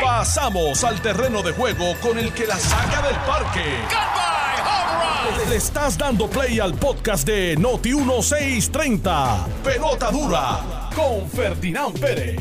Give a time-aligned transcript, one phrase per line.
[0.00, 3.60] Pasamos al terreno de juego con el que la saca del parque.
[5.48, 9.46] Le estás dando play al podcast de Noti 1630.
[9.64, 12.40] Pelota dura con Ferdinand Pérez.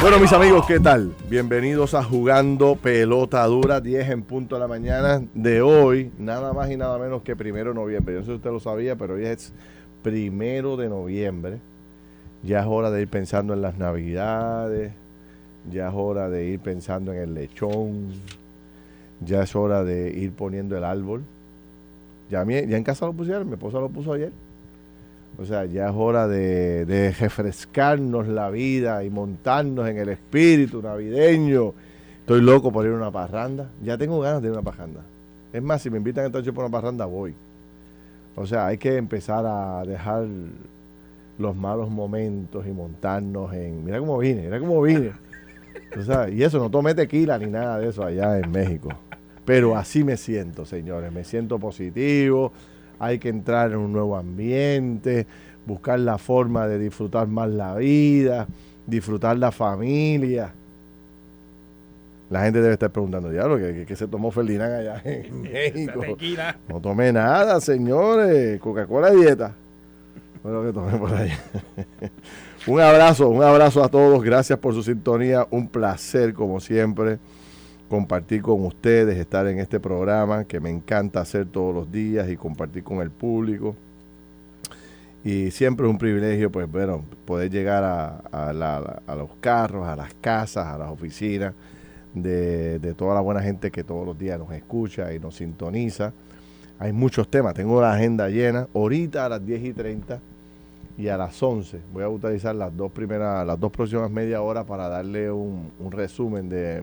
[0.00, 1.12] Bueno, mis amigos, ¿qué tal?
[1.28, 6.70] Bienvenidos a Jugando Pelota Dura, 10 en punto de la mañana de hoy, nada más
[6.70, 8.14] y nada menos que primero de noviembre.
[8.14, 9.52] Yo no sé si usted lo sabía, pero hoy es
[10.02, 11.58] primero de noviembre.
[12.44, 14.92] Ya es hora de ir pensando en las navidades,
[15.70, 18.12] ya es hora de ir pensando en el lechón,
[19.24, 21.22] ya es hora de ir poniendo el árbol.
[22.30, 24.32] Ya, en casa lo pusieron, mi esposa lo puso ayer.
[25.38, 31.72] O sea, ya es hora de, refrescarnos la vida y montarnos en el espíritu navideño.
[32.20, 33.70] Estoy loco por ir a una parranda.
[33.82, 35.00] Ya tengo ganas de ir a una parranda.
[35.52, 37.34] Es más, si me invitan esta noche por una parranda, voy.
[38.36, 40.26] O sea, hay que empezar a dejar
[41.38, 43.84] los malos momentos y montarnos en...
[43.84, 45.12] Mira cómo vine, mira cómo vine.
[46.32, 48.90] Y eso, no tomé tequila ni nada de eso allá en México.
[49.44, 51.10] Pero así me siento, señores.
[51.12, 52.52] Me siento positivo
[52.98, 55.26] hay que entrar en un nuevo ambiente,
[55.66, 58.46] buscar la forma de disfrutar más la vida,
[58.86, 60.52] disfrutar la familia.
[62.30, 66.02] La gente debe estar preguntando, diablo, ¿qué, se tomó Ferdinand allá en México?
[66.68, 68.60] No tomé nada, señores.
[68.60, 69.54] Coca-Cola dieta.
[70.42, 71.38] Fue lo que tomé por allá.
[72.66, 74.22] un abrazo, un abrazo a todos.
[74.22, 75.46] Gracias por su sintonía.
[75.50, 77.18] Un placer, como siempre
[77.88, 82.36] compartir con ustedes, estar en este programa que me encanta hacer todos los días y
[82.36, 83.74] compartir con el público.
[85.24, 88.52] Y siempre es un privilegio, pues, bueno, poder llegar a,
[89.16, 91.54] los carros, a las casas, a las oficinas
[92.14, 96.12] de, toda la buena gente que todos los días nos escucha y nos sintoniza.
[96.78, 98.68] Hay muchos temas, tengo la agenda llena.
[98.74, 100.20] Ahorita a las 10 y 30
[100.96, 104.64] y a las 11 voy a utilizar las dos primeras, las dos próximas media hora
[104.64, 106.82] para darle un, un resumen de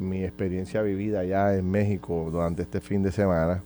[0.00, 3.62] mi experiencia vivida allá en México durante este fin de semana,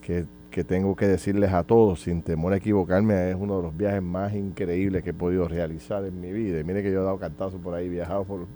[0.00, 0.24] que,
[0.64, 4.34] tengo que decirles a todos, sin temor a equivocarme, es uno de los viajes más
[4.34, 6.58] increíbles que he podido realizar en mi vida.
[6.58, 8.46] Y mire que yo he dado cantazos por ahí, viajado por,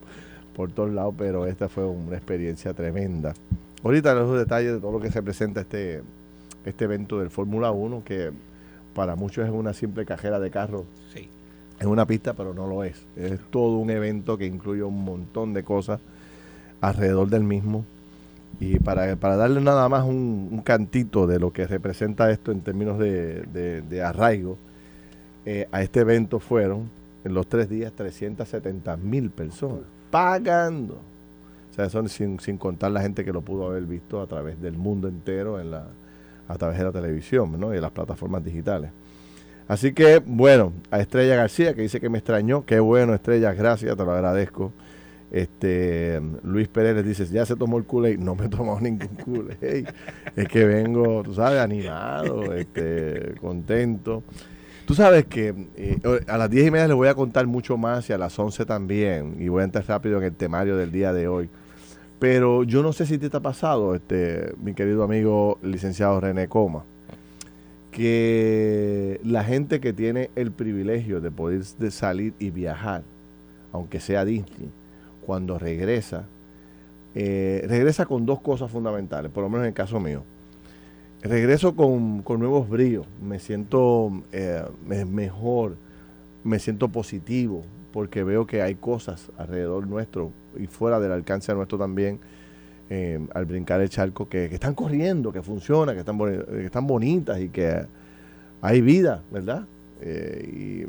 [0.56, 3.34] por todos lados, pero esta fue una experiencia tremenda.
[3.84, 6.02] Ahorita los detalles de todo lo que se presenta este,
[6.64, 8.32] este evento del Fórmula 1, que
[8.94, 10.84] para muchos es una simple cajera de carros.
[11.12, 11.28] Sí.
[11.78, 13.04] Es una pista, pero no lo es.
[13.14, 16.00] Es todo un evento que incluye un montón de cosas
[16.80, 17.84] alrededor del mismo.
[18.58, 22.98] Y para, para darle nada más un, cantito de lo que representa esto en términos
[22.98, 24.56] de, arraigo,
[25.44, 26.88] eh, a este evento fueron
[27.22, 31.13] en los tres días 370 mil personas pagando.
[31.74, 34.60] O sea, son sin, sin contar la gente que lo pudo haber visto a través
[34.60, 35.88] del mundo entero en la,
[36.46, 37.72] a través de la televisión ¿no?
[37.72, 38.92] y de las plataformas digitales.
[39.66, 43.96] Así que, bueno, a Estrella García, que dice que me extrañó, qué bueno, Estrella, gracias,
[43.96, 44.72] te lo agradezco.
[45.32, 49.56] Este, Luis Pérez dice, ya se tomó el kool No me he tomado ningún kool
[49.60, 54.22] Es que vengo, tú sabes, animado, este, contento.
[54.86, 55.98] Tú sabes que eh,
[56.28, 58.64] a las 10 y media les voy a contar mucho más y a las 11
[58.64, 59.34] también.
[59.40, 61.50] Y voy a entrar rápido en el temario del día de hoy.
[62.24, 66.82] Pero yo no sé si te está pasado, este, mi querido amigo licenciado René Coma,
[67.90, 73.02] que la gente que tiene el privilegio de poder salir y viajar,
[73.72, 74.70] aunque sea Disney,
[75.26, 76.24] cuando regresa,
[77.14, 80.22] eh, regresa con dos cosas fundamentales, por lo menos en el caso mío.
[81.20, 85.76] Regreso con, nuevos bríos, me siento eh, mejor,
[86.42, 91.78] me siento positivo, porque veo que hay cosas alrededor nuestro y fuera del alcance nuestro
[91.78, 92.18] también,
[92.90, 97.38] eh, al brincar el charco, que, están corriendo, que funciona, que están, que están bonitas
[97.38, 97.86] y que
[98.60, 99.64] hay vida, ¿verdad?
[100.02, 100.84] y,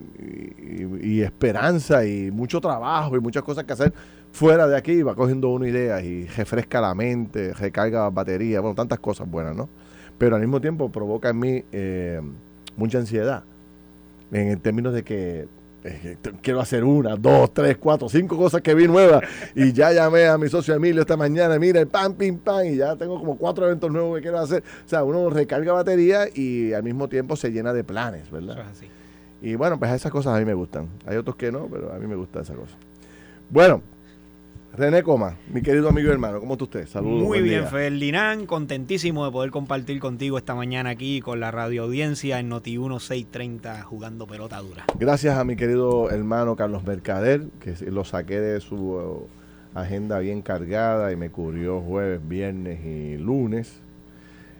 [1.21, 3.93] esperanza y mucho trabajo y muchas cosas que hacer
[4.31, 8.97] fuera de aquí, va cogiendo una idea y refresca la mente, recarga batería, bueno, tantas
[8.97, 9.69] cosas buenas, ¿no?
[10.17, 12.19] Pero al mismo tiempo provoca en mí eh,
[12.75, 13.43] mucha ansiedad,
[14.31, 15.47] en términos de que
[15.88, 19.23] eh, quiero hacer una, dos, tres, cuatro, cinco cosas que vi nuevas
[19.53, 22.96] y ya llamé a mi socio Emilio esta mañana, mira, pam, pim, pam, y ya
[22.96, 24.64] tengo como cuatro eventos nuevos que quiero hacer.
[24.85, 28.59] O sea, uno recarga batería y al mismo tiempo se llena de planes, ¿verdad?
[28.59, 28.87] Eso es así.
[29.41, 30.90] Y bueno, pues esas cosas a mí me gustan.
[31.05, 32.76] Hay otros que no, pero a mí me gusta esa cosa.
[33.52, 33.84] Bueno,
[34.77, 36.87] René Coma, mi querido amigo y hermano, ¿cómo está usted?
[36.87, 37.23] Saludos.
[37.23, 42.39] Muy bien, Ferdinand, contentísimo de poder compartir contigo esta mañana aquí con la radio audiencia
[42.39, 44.83] en Noti 1630 jugando pelota dura.
[44.99, 49.27] Gracias a mi querido hermano Carlos Mercader, que lo saqué de su uh,
[49.73, 53.79] agenda bien cargada y me cubrió jueves, viernes y lunes.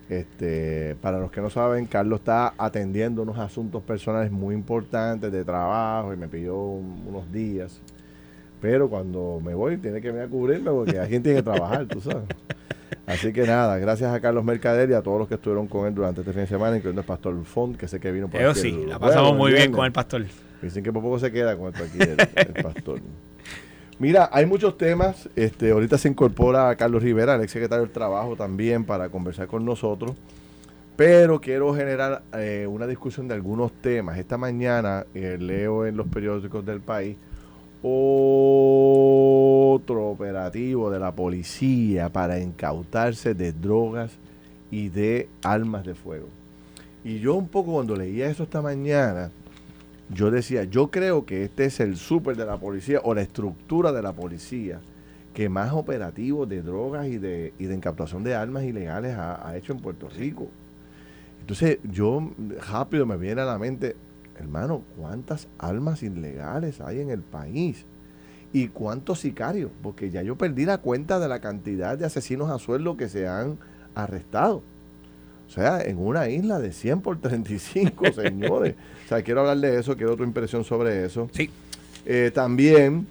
[0.07, 5.44] Este, para los que no saben, Carlos está atendiendo unos asuntos personales muy importantes de
[5.44, 7.81] trabajo y me pidió unos días
[8.62, 12.02] Pero cuando me voy, tiene que venir a cubrirme porque alguien tiene que trabajar, tú
[12.02, 12.24] sabes.
[13.06, 15.94] Así que nada, gracias a Carlos Mercader y a todos los que estuvieron con él
[15.94, 18.56] durante este fin de semana, incluyendo el pastor Font, que sé que vino por Yo
[18.56, 20.25] sí, la pasamos muy bien con el pastor.
[20.62, 23.00] Dicen que por poco se queda con esto aquí el, pastor.
[24.00, 25.30] Mira, hay muchos temas.
[25.36, 29.63] Este, ahorita se incorpora Carlos Rivera, el ex secretario del Trabajo, también para conversar con
[29.63, 30.13] nosotros.
[30.96, 34.18] Pero quiero generar eh, una discusión de algunos temas.
[34.18, 37.18] Esta mañana eh, leo en los periódicos del país
[39.75, 44.11] otro operativo de la policía para incautarse de drogas
[44.71, 46.27] y de armas de fuego.
[47.03, 49.29] Y yo un poco cuando leía eso esta mañana,
[50.09, 53.91] yo decía, yo creo que este es el súper de la policía o la estructura
[53.91, 54.79] de la policía
[55.33, 59.57] que más operativos de drogas y de, y de incautación de armas ilegales ha, ha
[59.57, 60.47] hecho en Puerto Rico.
[61.41, 62.31] Entonces yo
[62.71, 63.95] rápido me viene a la mente,
[64.39, 67.85] hermano, ¿cuántas armas ilegales hay en el país?
[68.53, 69.71] ¿Y cuántos sicarios?
[69.81, 73.27] Porque ya yo perdí la cuenta de la cantidad de asesinos a sueldo que se
[73.27, 73.57] han
[73.95, 74.61] arrestado.
[75.47, 78.75] O sea, en una isla de 100 por 35, señores.
[79.05, 81.29] O sea, quiero hablar de eso, quiero tu impresión sobre eso.
[81.33, 81.49] Sí.
[82.05, 83.07] Eh, también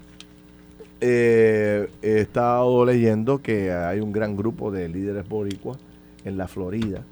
[1.00, 5.78] eh, he estado leyendo que hay un gran grupo de líderes boricuas
[6.24, 7.04] en la Florida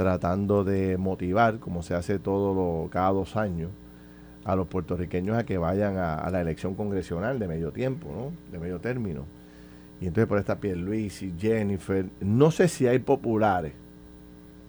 [0.00, 3.68] tratando de motivar, como se hace todo lo, cada dos años,
[4.46, 8.32] a los puertorriqueños a que vayan a, la elección congresional de medio tiempo, ¿no?
[8.50, 9.26] De medio término.
[10.00, 13.74] Y entonces por esta Luis y Jennifer, no sé si hay populares,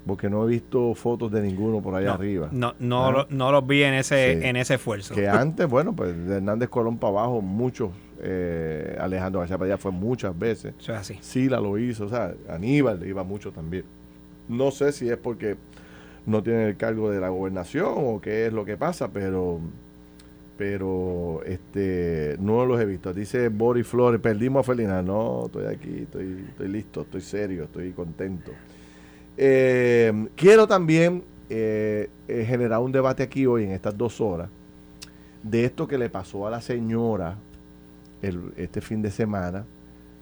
[0.05, 2.49] porque no he visto fotos de ninguno por allá arriba.
[2.51, 5.15] No, no, no los vi en ese, en ese esfuerzo.
[5.15, 9.91] Que antes, bueno, pues de Hernández Colón para abajo, muchos, eh, Alejandro García Padilla fue
[9.91, 10.73] muchas veces.
[10.77, 11.17] Eso es así.
[11.21, 13.85] Sila lo hizo, o sea, Aníbal iba mucho también.
[14.47, 15.55] No sé si es porque
[16.25, 19.59] no tienen el cargo de la gobernación o qué es lo que pasa, pero
[20.57, 23.11] pero este no los he visto.
[23.13, 25.01] Dice Boris Flores, perdimos a Felina.
[25.01, 28.51] No, estoy aquí, estoy, estoy listo, estoy serio, estoy contento.
[29.37, 34.49] Eh, quiero también eh, eh, generar un debate aquí hoy, en estas dos horas,
[35.41, 37.37] de esto que le pasó a la señora
[38.55, 39.65] este fin de semana,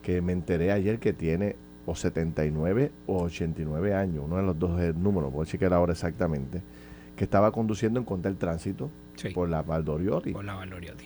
[0.02, 1.58] que me enteré ayer que tiene
[1.90, 5.94] o 79 o 89 años, uno de los dos números, a decir que era ahora
[5.94, 6.62] exactamente,
[7.16, 8.92] que estaba conduciendo en contra del tránsito
[9.34, 10.32] por la Valdoriotti.
[10.32, 11.06] Por la Valdoriotti.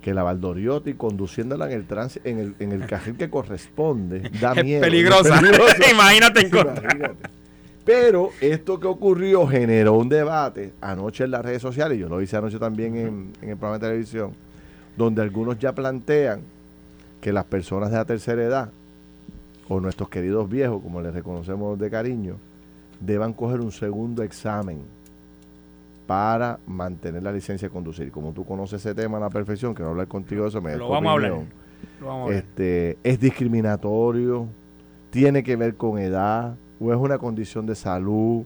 [0.00, 4.54] Que la Valdoriotti conduciéndola en el tránsito, en el, en el carril que corresponde, da
[4.54, 4.80] miedo.
[4.82, 5.40] Peligrosa.
[5.90, 7.14] Imagínate en contra.
[7.84, 12.36] Pero esto que ocurrió generó un debate anoche en las redes sociales, yo lo hice
[12.36, 14.32] anoche también en, en el programa de televisión,
[14.96, 16.42] donde algunos ya plantean
[17.20, 18.70] que las personas de la tercera edad
[19.72, 22.36] o nuestros queridos viejos, como les reconocemos de cariño,
[23.00, 24.80] deban coger un segundo examen
[26.06, 28.10] para mantener la licencia de conducir.
[28.10, 30.90] Como tú conoces ese tema a la perfección, quiero hablar contigo de eso, me Lo
[30.90, 31.32] vamos a hablar.
[32.30, 34.46] Este, es discriminatorio,
[35.10, 38.42] tiene que ver con edad, o es una condición de salud.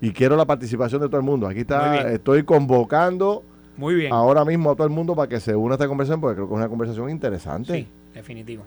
[0.00, 1.46] Y quiero la participación de todo el mundo.
[1.46, 3.42] Aquí está, estoy convocando
[3.76, 4.12] Muy bien.
[4.12, 6.48] ahora mismo a todo el mundo para que se una a esta conversación, porque creo
[6.48, 7.72] que es una conversación interesante.
[7.72, 8.64] Sí, definitivo.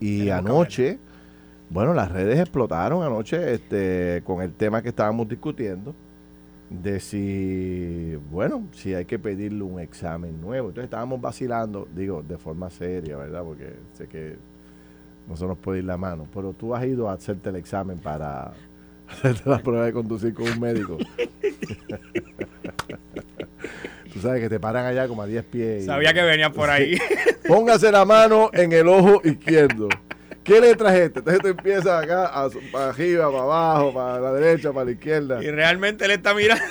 [0.00, 0.98] Y anoche
[1.70, 5.94] bueno, las redes explotaron anoche este, con el tema que estábamos discutiendo
[6.68, 10.68] de si, bueno, si hay que pedirle un examen nuevo.
[10.68, 13.42] Entonces estábamos vacilando, digo, de forma seria, ¿verdad?
[13.44, 14.36] Porque sé que
[15.28, 16.26] no se nos puede ir la mano.
[16.34, 18.52] Pero tú has ido a hacerte el examen para
[19.08, 20.98] hacerte la prueba de conducir con un médico.
[24.12, 25.84] tú sabes que te paran allá como a 10 pies.
[25.84, 26.98] Sabía que venía por ahí.
[27.46, 29.88] Póngase la mano en el ojo izquierdo.
[30.50, 31.20] ¿Qué letra es esta?
[31.20, 32.32] Entonces tú empiezas acá,
[32.72, 35.44] para arriba, para abajo, para la derecha, para la izquierda.
[35.44, 36.64] Y realmente él está mirando.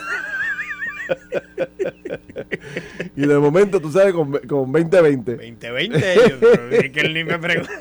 [3.15, 5.31] y de momento tú sabes con, con 2020.
[5.31, 7.71] 2020, que él ni me pregunta.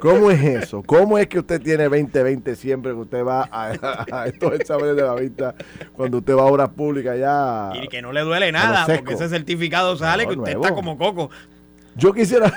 [0.00, 0.82] ¿Cómo es eso?
[0.82, 5.14] ¿Cómo es que usted tiene 2020 siempre que usted va a, estos exámenes de la
[5.14, 5.54] vista
[5.92, 7.70] cuando usted va a obras públicas ya?
[7.74, 11.28] Y que no le duele nada, porque ese certificado sale que usted está como coco.
[11.96, 12.50] Yo quisiera,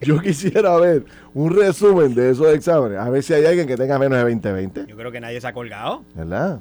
[0.00, 3.98] yo quisiera ver un resumen de esos exámenes, a ver si hay alguien que tenga
[3.98, 4.86] menos de 2020.
[4.86, 6.04] Yo creo que nadie se ha colgado.
[6.14, 6.60] ¿Verdad?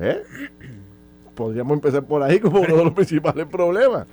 [0.00, 0.22] ¿Eh?
[1.34, 4.06] Podríamos empezar por ahí como uno de los principales problemas.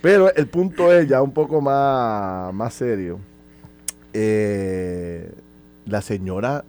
[0.00, 3.18] Pero el punto es ya un poco más, más serio.
[4.12, 5.30] Eh,
[5.86, 6.64] la señora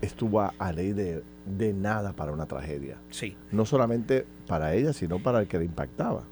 [0.00, 2.96] estuvo a, ley de, de nada para una tragedia.
[3.10, 3.36] Sí.
[3.50, 6.24] No solamente para ella, sino para el que le impactaba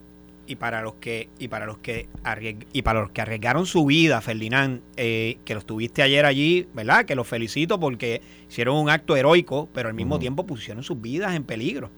[0.51, 2.09] y para los que y para los que
[2.73, 7.05] y para los que arriesgaron su vida, Ferdinand, eh, que los tuviste ayer allí, ¿verdad?
[7.05, 11.37] Que los felicito porque hicieron un acto heroico, pero al mismo tiempo pusieron sus vidas
[11.37, 11.91] en peligro.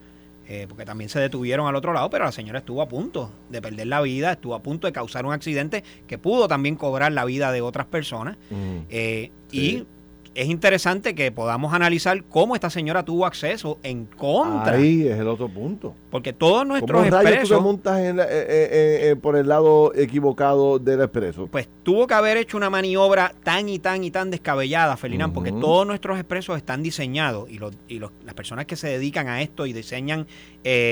[0.47, 3.61] eh, porque también se detuvieron al otro lado, pero la señora estuvo a punto de
[3.61, 7.25] perder la vida, estuvo a punto de causar un accidente que pudo también cobrar la
[7.25, 8.37] vida de otras personas.
[8.89, 9.85] Eh, y
[10.35, 14.73] es interesante que podamos analizar cómo esta señora tuvo acceso en contra.
[14.73, 15.95] Ahí es el otro punto.
[16.09, 17.49] Porque todos nuestros ¿Cómo expresos.
[17.49, 21.47] tú te montas en la- eh, eh, eh, por el lado equivocado del expreso?
[21.47, 25.51] Pues tuvo que haber hecho una maniobra tan y tan y tan descabellada, Felinán, porque
[25.51, 29.41] todos nuestros expresos están diseñados y, los, y los- las personas que se dedican a
[29.41, 30.25] esto y diseñan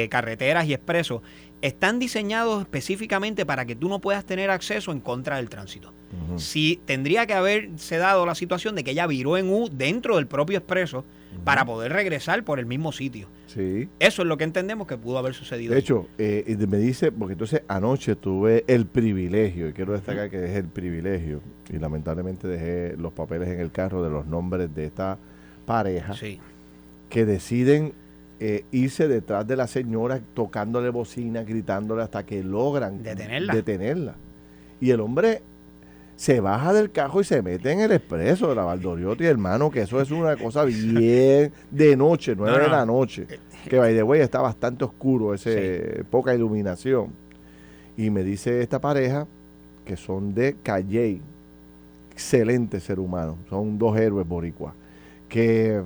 [0.09, 1.21] carreteras y expresos
[1.61, 5.93] están diseñados específicamente para que tú no puedas tener acceso en contra del tránsito.
[6.27, 6.39] Ujú.
[6.39, 10.27] Si tendría que haberse dado la situación de que ella viró en U dentro del
[10.27, 11.05] propio expreso
[11.45, 13.27] para poder regresar por el mismo sitio.
[13.47, 13.87] Sí.
[13.99, 15.73] Eso es lo que entendemos que pudo haber sucedido.
[15.73, 20.43] De hecho, eh, me dice, porque entonces anoche tuve el privilegio, y quiero destacar que
[20.43, 24.85] es el privilegio, y lamentablemente dejé los papeles en el carro de los nombres de
[24.85, 25.17] esta
[25.65, 26.39] pareja, Sí.
[27.09, 27.93] que deciden
[28.43, 33.53] eh, irse detrás de la señora tocándole bocina, gritándole hasta que logran Detenerla.
[33.53, 34.15] detenerla.
[34.79, 35.43] Y el hombre
[36.15, 39.81] se baja del carro y se mete en el expreso de la Valdoriotti, hermano, que
[39.81, 43.27] eso es una cosa bien de noche, nueve No, de la noche.
[43.69, 47.09] Que by the way está bastante oscuro, ese poca iluminación.
[47.95, 49.27] Y me dice esta pareja
[49.85, 51.21] que son de Calley,
[52.11, 54.73] excelente ser humano, son dos héroes boricuas,
[55.29, 55.79] que,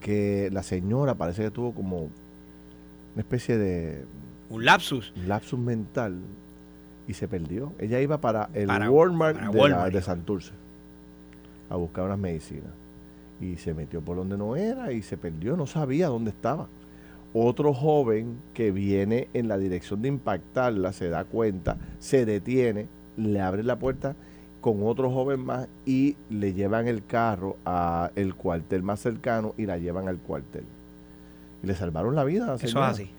[0.00, 4.04] que la señora parece que tuvo como una especie de
[4.50, 5.12] Un lapsus.
[5.26, 6.20] lapsus mental
[7.08, 7.72] y se perdió.
[7.78, 10.02] Ella iba para el Para- Walmart, para de, la-.
[10.02, 10.52] Santurce
[11.68, 12.70] a buscar unas medicinas.
[13.40, 16.68] Y se metió por donde no era y se perdió, no sabía dónde estaba.
[17.34, 23.40] Otro joven que viene en la dirección de impactarla se da cuenta, se detiene, le
[23.40, 24.14] abre la puerta
[24.62, 29.76] con otro joven más y le llevan el carro al cuartel más cercano y la
[29.76, 30.64] llevan al cuartel.
[31.62, 32.44] Y le salvaron la vida.
[32.44, 33.10] a la Eso es así.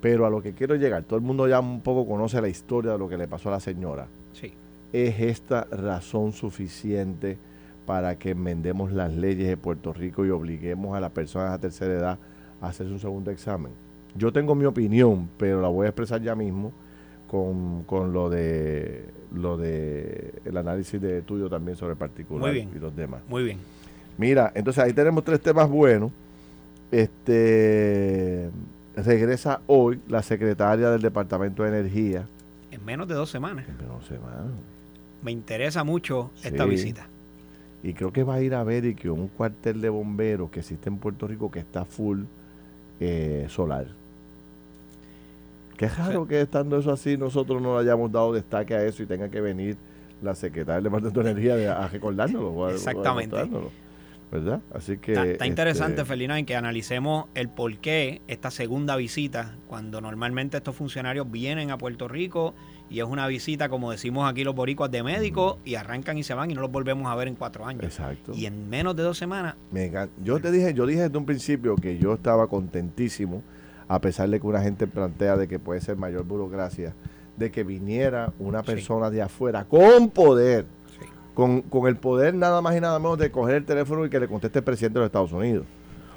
[0.00, 2.92] Pero a lo que quiero llegar, todo el mundo ya un poco conoce la historia
[2.92, 4.06] de lo que le pasó a la señora.
[4.32, 4.54] Sí.
[4.92, 7.36] ¿Es esta razón suficiente
[7.84, 11.92] para que enmendemos las leyes de Puerto Rico y obliguemos a las personas a tercera
[11.92, 12.18] edad
[12.60, 13.72] a hacerse un segundo examen?
[14.14, 16.72] Yo tengo mi opinión, pero la voy a expresar ya mismo
[17.28, 22.70] con, con lo de lo de el análisis de estudio también sobre el particular bien.
[22.74, 23.20] y los demás.
[23.28, 23.58] Muy bien.
[24.16, 26.10] Mira, entonces ahí tenemos tres temas buenos.
[26.90, 28.50] Este
[28.96, 32.26] regresa hoy la secretaria del Departamento de Energía.
[32.70, 33.66] En menos de dos semanas.
[33.78, 34.50] Pero no sé, mano.
[35.22, 37.06] Me interesa mucho esta visita.
[37.82, 40.60] Y creo que va a ir a ver y que un cuartel de bomberos que
[40.60, 42.22] existe en Puerto Rico que está full
[42.98, 43.86] eh, solar.
[45.78, 49.06] Qué raro que estando eso así nosotros no le hayamos dado destaque a eso y
[49.06, 49.76] tenga que venir
[50.20, 52.66] la secretaria del Departamento de Energía a recordárnoslo.
[52.66, 53.36] a- Exactamente.
[54.30, 54.60] ¿Verdad?
[54.74, 55.12] Así que...
[55.12, 60.02] Está, está interesante, este, Felina, en que analicemos el por qué esta segunda visita, cuando
[60.02, 62.54] normalmente estos funcionarios vienen a Puerto Rico
[62.90, 66.34] y es una visita, como decimos aquí los boricuas, de médicos y arrancan y se
[66.34, 67.84] van y no los volvemos a ver en cuatro años.
[67.84, 68.32] Exacto.
[68.34, 69.90] Y en menos de dos semanas, Me
[70.22, 73.42] Yo te dije, yo dije desde un principio que yo estaba contentísimo,
[73.88, 76.92] a pesar de que una gente plantea de que puede ser mayor burocracia,
[77.36, 78.66] de que viniera una Sí.
[78.66, 80.66] persona de afuera con poder,
[80.98, 81.06] Sí.
[81.34, 84.20] con, con el poder nada más y nada menos de coger el teléfono y que
[84.20, 85.64] le conteste el presidente de los Estados Unidos.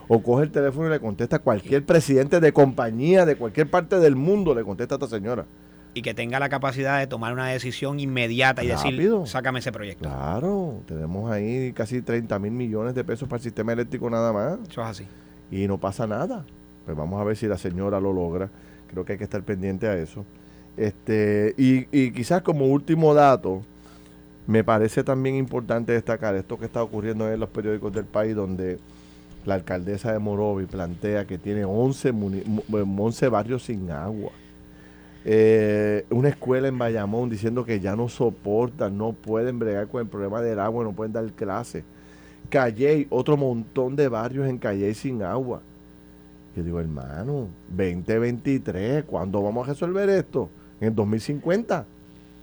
[0.08, 3.98] O coge el teléfono y le contesta a cualquier presidente de compañía de cualquier parte
[4.00, 5.46] del mundo, le contesta a esta señora.
[5.94, 9.20] y que tenga la capacidad de tomar una decisión inmediata y Rápido.
[9.20, 10.08] decir, sácame ese proyecto.
[10.08, 14.58] Claro, tenemos ahí casi 30 mil millones de pesos para el sistema eléctrico nada más.
[14.70, 15.06] Eso es así.
[15.52, 16.46] y no pasa nada.
[16.92, 18.50] Pues vamos a ver si la señora lo logra.
[18.90, 20.26] Creo que hay que estar pendiente a eso.
[20.76, 23.62] Este, y, quizás como último dato,
[24.46, 28.78] me parece también importante destacar esto que está ocurriendo en los periódicos del país, donde
[29.46, 34.32] la alcaldesa de Morovi plantea que tiene 11, muni- mu- 11 barrios sin agua.
[35.24, 40.08] Eh, una escuela en Bayamón diciendo que ya no soportan, no pueden bregar con el
[40.08, 41.86] problema del agua, no pueden dar clases.
[42.50, 45.62] Calley, otro montón de barrios en Calley sin agua.
[46.56, 50.50] Yo digo, hermano, 2023, ¿cuándo vamos a resolver esto?
[50.80, 51.86] En el 2050.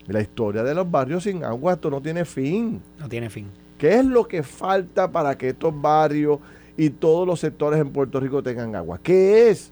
[0.07, 2.81] La historia de los barrios sin agua, esto no tiene fin.
[2.99, 3.47] No tiene fin.
[3.77, 6.39] ¿Qué es lo que falta para que estos barrios
[6.77, 8.99] y todos los sectores en Puerto Rico tengan agua?
[9.03, 9.71] ¿Qué es?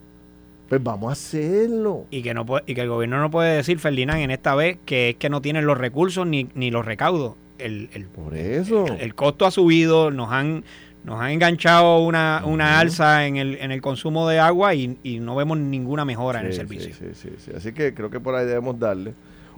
[0.69, 2.05] Pues vamos a hacerlo.
[2.11, 4.77] Y que, no puede- y que el gobierno no puede decir, Ferdinand, en esta vez,
[4.85, 7.35] que es que no tienen los recursos ni, ni los recaudos.
[7.59, 8.87] El, el- Por eso.
[8.87, 10.65] el- el costo ha subido, nos han,
[11.07, 15.21] nos han enganchado una, una alza en el, en el consumo de agua y, y
[15.21, 16.93] no vemos ninguna mejora en el servicio.
[16.93, 17.53] Sí, sí, sí, sí.
[17.57, 19.15] Así que creo que por ahí debemos darle.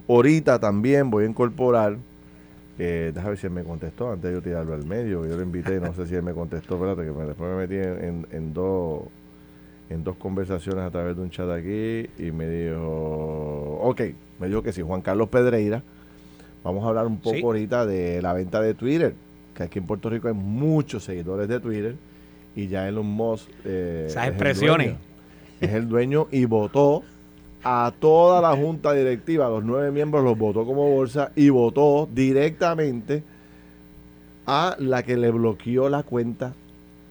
[0.07, 1.97] Ahorita también voy a incorporar.
[2.77, 5.25] Eh, déjame ver si él me contestó antes de yo tirarlo al medio.
[5.27, 6.75] Yo lo invité, no sé si él me contestó.
[6.75, 9.01] Espérate, que me- después me metí en, en- en dos
[9.89, 14.01] en dos conversaciones a través de un chat aquí y me dijo, ok,
[14.39, 15.81] me dijo que sí, Juan Carlos Pedreira.
[16.63, 19.15] Vamos a hablar un poco ahorita de la venta de Twitter,
[19.59, 21.95] que aquí en Puerto Rico hay muchos seguidores de Twitter
[22.55, 23.49] y ya Elon Musk...
[23.65, 24.95] Eh, Esas expresiones.
[25.59, 27.03] es el dueño y votó
[27.61, 32.07] a toda la junta directiva, a los nueve miembros los votó como bolsa y votó
[32.09, 33.21] directamente
[34.45, 36.53] a la que le bloqueó la cuenta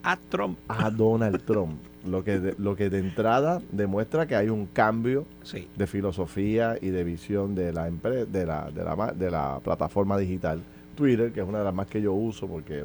[0.01, 0.57] a Trump.
[0.67, 1.79] A Donald Trump.
[2.03, 5.25] Lo que, de, lo que de entrada demuestra que hay un cambio
[5.75, 10.61] de filosofía y de visión de la, de, la, de, la, de la plataforma digital
[10.99, 12.83] Twitter, que es una de las más que yo uso porque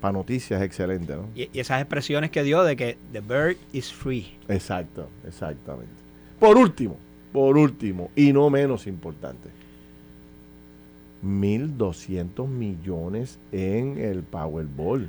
[0.00, 1.16] para noticias es excelente.
[1.16, 1.28] ¿no?
[1.34, 4.36] Y, y esas expresiones que dio de que the bird is free.
[4.48, 5.94] Exacto, exactamente.
[6.38, 6.98] Por último,
[7.32, 9.48] por último, y no menos importante,
[11.24, 15.08] 1.200 millones en el Powerball.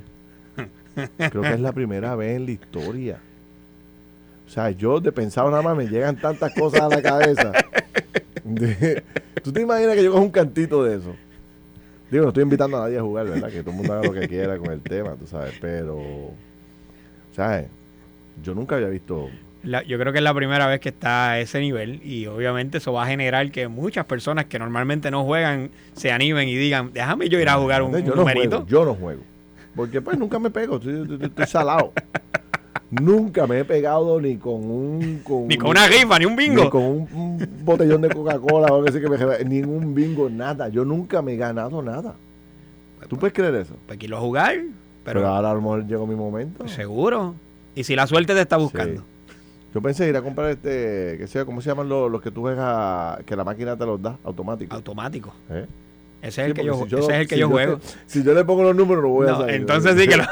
[1.18, 3.18] Creo que es la primera vez en la historia.
[4.46, 7.52] O sea, yo de pensado nada más me llegan tantas cosas a la cabeza.
[9.42, 11.16] ¿Tú te imaginas que yo cojo un cantito de eso?
[12.10, 13.50] Digo, no estoy invitando a nadie a jugar, ¿verdad?
[13.50, 15.54] Que todo el mundo haga lo que quiera con el tema, tú sabes.
[15.60, 16.30] Pero,
[17.34, 17.66] ¿sabes?
[18.42, 19.28] Yo nunca había visto
[19.86, 22.92] yo creo que es la primera vez que está a ese nivel y obviamente eso
[22.92, 27.28] va a generar que muchas personas que normalmente no juegan se animen y digan, déjame
[27.28, 28.64] yo ir a jugar un, yo numerito.
[28.66, 29.22] yo no juego.
[29.74, 31.92] Porque pues nunca me pego, estoy, salado.
[32.90, 35.22] Nunca me he pegado ni con un...
[35.48, 36.64] ni con una rifa, ni un bingo.
[36.64, 39.44] Ni con un, botellón de Coca-Cola o algo así que me...
[39.44, 40.68] Ningún bingo, nada.
[40.68, 42.14] Yo nunca me he ganado nada.
[43.08, 43.74] ¿Tú puedes creer eso?
[43.86, 44.54] Pues quiero jugar.
[44.54, 46.66] Pero, pero ahora a lo mejor llegó mi momento.
[46.68, 47.34] Seguro.
[47.74, 49.04] Y si la suerte te está buscando.
[49.74, 53.22] Yo pensé ir a comprar este, que sea, ¿cómo se llaman los, que tú juegas,
[53.24, 54.74] que la máquina te los da, automático?
[54.74, 55.34] Automático.
[55.50, 55.66] ¿Eh?
[56.22, 57.78] Ese es el que yo, ese es el que yo, juego.
[58.06, 59.54] si yo le pongo los números, no voy a saber.
[59.54, 60.24] Entonces sí que lo...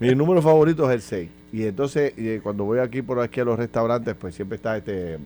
[0.00, 1.28] Mi número favorito es el 6.
[1.52, 2.12] Y entonces,
[2.42, 5.18] cuando voy aquí por aquí a los restaurantes, pues siempre está este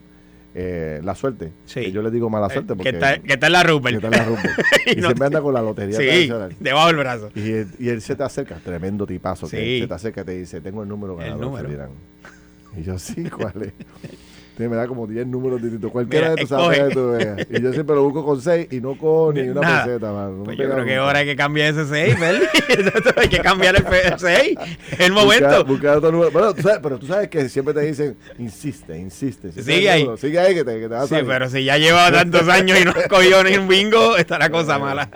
[0.55, 1.51] eh, la suerte.
[1.65, 1.91] Sí.
[1.93, 2.91] yo le digo mala eh, suerte porque...
[2.91, 4.01] que, está, que está en la Rupert.
[4.01, 4.59] Que está en la Rupert.
[4.87, 7.31] y, siempre anda con la lotería sí, debajo del brazo.
[7.35, 10.61] Y, y, él se te acerca, tremendo tipazo, que se te acerca y te dice,
[10.61, 11.61] tengo el número ganador.
[11.61, 11.91] El número.
[12.77, 13.73] Y yo, sí, ¿cuál es?
[14.59, 15.91] me da como 10 números distintos.
[15.91, 17.47] Cualquiera de tus sabes que tú veas.
[17.51, 20.45] Y yo siempre lo busco con 6 y no con ni una peseta, mano.
[20.45, 22.43] pues yo creo que ahora hay que cambiar ese 6, ¿verdad?
[23.17, 23.85] hay que cambiar el
[24.19, 24.59] 6.
[24.93, 25.65] Es el momento.
[25.65, 26.31] Buscar, otro número.
[26.31, 29.53] Bueno, tú sabes, pero tú sabes que siempre te dicen, insiste, insiste.
[29.53, 30.09] sigue ahí.
[30.17, 32.93] sigue ahí que te, que te Sí, pero si ya lleva tantos años y no
[33.09, 35.09] cogió ni un bingo, está la cosa mala.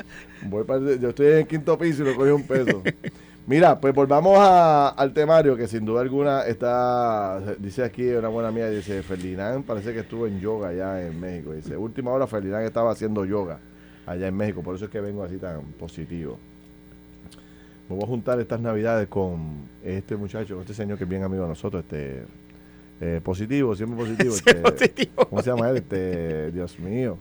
[0.43, 2.83] Voy para, yo estoy en el quinto piso y no cogí un peso.
[3.47, 8.69] Mira, pues volvamos al temario que sin duda alguna está, dice aquí una buena amiga,
[8.69, 11.53] dice Ferdinand parece que estuvo en yoga allá en México.
[11.53, 13.61] Dice, última hora Ferdinand estaba haciendo yoga
[14.05, 16.41] allá en México, por eso es que vengo así tan positivo.
[17.89, 21.45] Me voy a juntar estas navidades con este muchacho, este señor que es bien amigo
[21.45, 22.25] de nosotros, este
[23.01, 24.35] eh, positivo, siempre positivo.
[24.45, 25.27] Este, positivo.
[25.29, 25.77] ¿Cómo se llama él?
[25.77, 27.17] Este, Dios mío.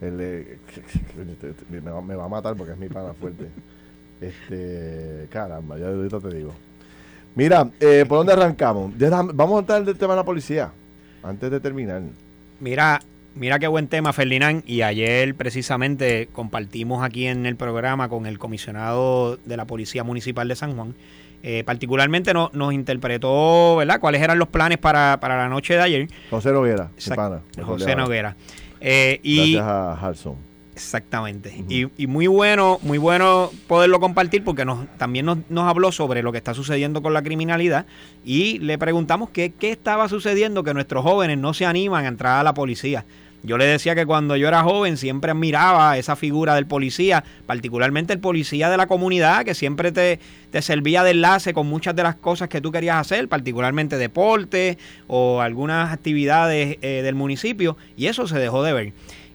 [0.00, 3.48] me, va, me va a matar porque es mi pana fuerte.
[4.22, 6.54] Este, caramba, ya ahorita te digo.
[7.34, 8.92] Mira, eh, ¿por dónde arrancamos?
[9.34, 10.70] Vamos a entrar del tema de la policía,
[11.22, 12.02] antes de terminar.
[12.60, 13.00] Mira,
[13.34, 14.62] mira qué buen tema, Ferdinand.
[14.66, 20.46] Y ayer precisamente compartimos aquí en el programa con el comisionado de la Policía Municipal
[20.46, 20.94] de San Juan.
[21.42, 26.08] Eh, particularmente nos interpretó, ¿verdad?, cuáles eran los planes para, la noche de ayer.
[26.30, 26.90] José Noguera,
[27.64, 28.36] José Noguera.
[28.80, 30.51] Eh, y, Gracias a Harson.
[30.82, 31.64] Exactamente.
[31.68, 36.32] y, muy bueno, muy bueno poderlo compartir porque nos, también nos, nos, habló sobre lo
[36.32, 37.86] que está sucediendo con la criminalidad
[38.24, 42.40] y le preguntamos qué, qué estaba sucediendo que nuestros jóvenes no se animan a entrar
[42.40, 43.04] a la policía.
[43.44, 48.12] Yo le decía que cuando yo era joven siempre admiraba esa figura del policía, particularmente
[48.12, 50.20] el policía de la comunidad, que siempre te,
[50.52, 54.78] te servía de enlace con muchas de las cosas que tú querías hacer, particularmente deporte
[55.08, 58.92] o algunas actividades eh, del municipio, y eso se dejó de ver.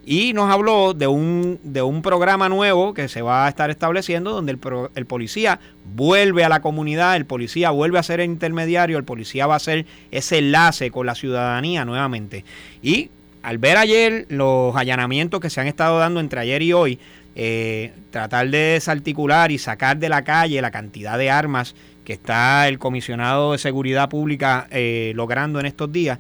[0.10, 4.32] Y nos habló de un, de un programa nuevo que se va a estar estableciendo
[4.32, 9.04] donde el, policía vuelve a la comunidad, el policía vuelve a ser el intermediario, el
[9.04, 12.46] policía va a ser ese enlace con la ciudadanía nuevamente.
[12.82, 13.10] Y
[13.44, 17.00] al ver ayer los allanamientos que se han estado dando entre ayer y hoy,
[17.36, 22.70] eh, tratar de desarticular y sacar de la calle la cantidad de armas que está
[22.70, 26.18] el comisionado de seguridad pública eh, logrando en estos días,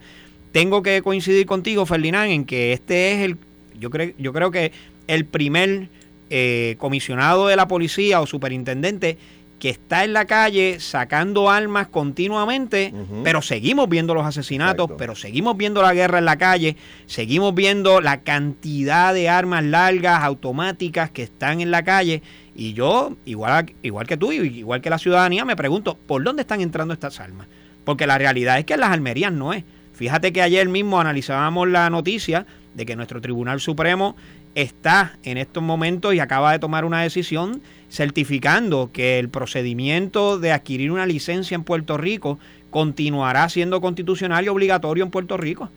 [0.52, 3.38] tengo que coincidir contigo, Ferdinand, en que este es el
[3.80, 4.72] yo, creo, yo creo que
[5.08, 5.90] el primer
[6.30, 9.18] eh, comisionado de la policía o superintendente
[9.60, 15.58] que está en la calle sacando armas continuamente, pero seguimos viendo los asesinatos, pero seguimos
[15.58, 21.24] viendo la guerra en la calle, seguimos viendo la cantidad de armas largas, automáticas que
[21.24, 22.22] están en la calle.
[22.54, 26.62] Y yo, igual, igual que tú, igual que la ciudadanía, me pregunto, ¿por dónde están
[26.62, 27.48] entrando estas armas?
[27.88, 29.64] porque la realidad es que en las almerías no es.
[29.94, 32.46] Fíjate que ayer mismo analizábamos la noticia
[32.78, 34.16] de que nuestro Tribunal Supremo
[34.56, 40.52] está en estos momentos y acaba de tomar una decisión certificando que el procedimiento de
[40.52, 42.38] adquirir una licencia en Puerto Rico
[42.70, 45.70] continuará siendo constitucional y obligatorio en Puerto Rico.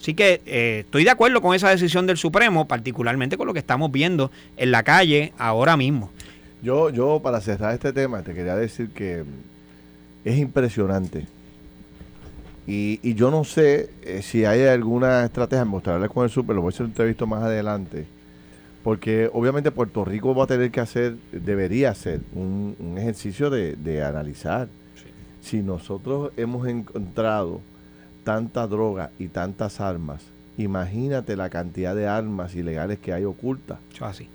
[0.00, 3.58] Así que eh, estoy de acuerdo con esa decisión del Supremo, particularmente con lo que
[3.58, 6.10] estamos viendo en la calle ahora mismo.
[6.62, 9.24] Yo, yo para cerrar este tema, te quería decir que
[10.24, 11.26] es impresionante.
[12.70, 16.68] Y, yo no sé eh, si hay alguna estrategia, mostrarles con el super, lo voy
[16.68, 18.06] a hacer un entrevisto más adelante,
[18.84, 24.68] porque obviamente Puerto Rico va a tener que hacer, debería hacer un, ejercicio de, analizar
[25.40, 27.62] si nosotros hemos encontrado
[28.22, 30.22] tanta droga y tantas armas,
[30.58, 33.78] imagínate la cantidad de armas ilegales que hay ocultas.
[34.02, 34.28] así.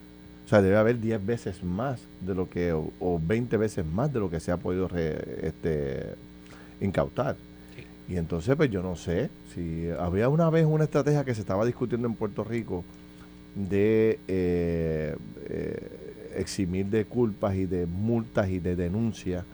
[0.47, 4.19] O sea, debe haber 10 veces más de lo que, o, 20 veces más de
[4.19, 6.15] lo que se ha podido este,
[6.81, 7.35] incautar.
[8.07, 11.65] Y entonces, pues yo no sé, si había una vez una estrategia que se estaba
[11.65, 12.83] discutiendo en Puerto Rico
[13.55, 15.15] de eh,
[15.47, 19.45] eh, eximir de culpas y de multas y de denuncias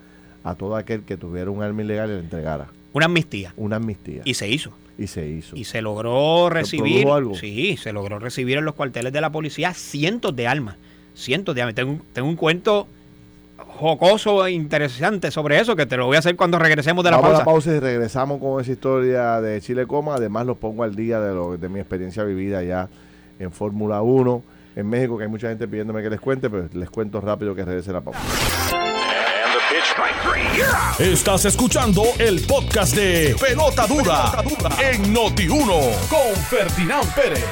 [0.44, 2.68] a todo aquel que tuviera un arma ilegal y le entregara.
[2.94, 3.54] Una amnistía.
[3.56, 4.22] Una amnistía.
[4.26, 4.72] Y se hizo.
[4.98, 5.56] Y se hizo.
[5.56, 7.08] Y se logró recibir.
[7.08, 7.36] algo?
[7.36, 10.76] Sí, se logró recibir en los cuarteles de la policía cientos de armas.
[11.14, 11.76] Cientos de armas.
[11.76, 12.88] Tengo, tengo un cuento
[13.80, 17.22] jocoso e interesante sobre eso que te lo voy a hacer cuando regresemos de la
[17.22, 17.30] pausa.
[17.30, 20.16] Vamos a la pausa y regresamos con esa historia de Chile Coma.
[20.16, 22.90] Además, los pongo al día de, lo, de mi experiencia vivida ya
[23.40, 24.44] en Fórmula 1
[24.76, 27.64] en México, que hay mucha gente pidiéndome que les cuente, pero les cuento rápido que
[27.64, 28.20] regrese la pausa.
[31.00, 34.44] Estás escuchando el podcast de Pelota Dura,
[34.92, 37.46] en Noti1 con Ferdinand Pérez.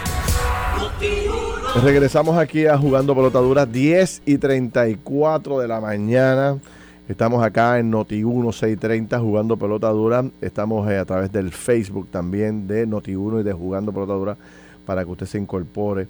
[1.84, 6.58] Regresamos aquí a Jugando Pelota Dura, 10 y 34 de la mañana.
[7.08, 10.26] Estamos acá en Noti1 630 jugando pelota dura.
[10.42, 14.38] Estamos eh, a través del Facebook también de Noti1 y de Jugando Pelota Dura
[14.86, 16.08] para que usted se incorpore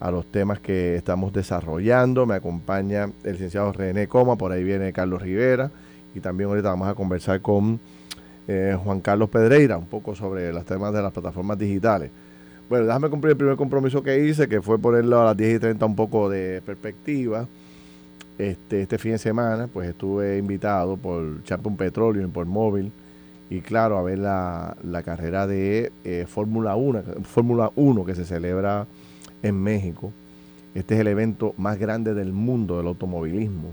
[0.00, 2.26] a los temas que estamos desarrollando.
[2.26, 5.70] Me acompaña el licenciado René Coma, por ahí viene Carlos Rivera
[6.14, 7.78] y también ahorita vamos a conversar con
[8.48, 12.10] eh, Juan Carlos Pedreira un poco sobre los temas de las plataformas digitales.
[12.70, 15.58] Bueno, déjame cumplir el primer compromiso que hice, que fue ponerlo a las 10 y
[15.58, 17.48] 30 un poco de perspectiva.
[18.38, 22.92] Este, este fin de semana, pues estuve invitado por Champion Petróleo y por Móvil,
[23.50, 28.86] y claro, a ver la, carrera de eh, Fórmula 1, Fórmula 1 que se celebra
[29.42, 30.12] en México.
[30.72, 33.70] Este es el evento más grande del mundo del automovilismo.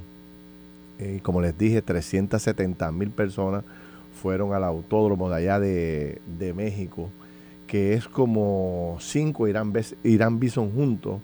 [0.97, 3.63] Y como les dije, 370 mil personas
[4.19, 7.11] fueron al autódromo de allá de, México,
[7.67, 11.19] que es como cinco Irán, Irán Bison juntos,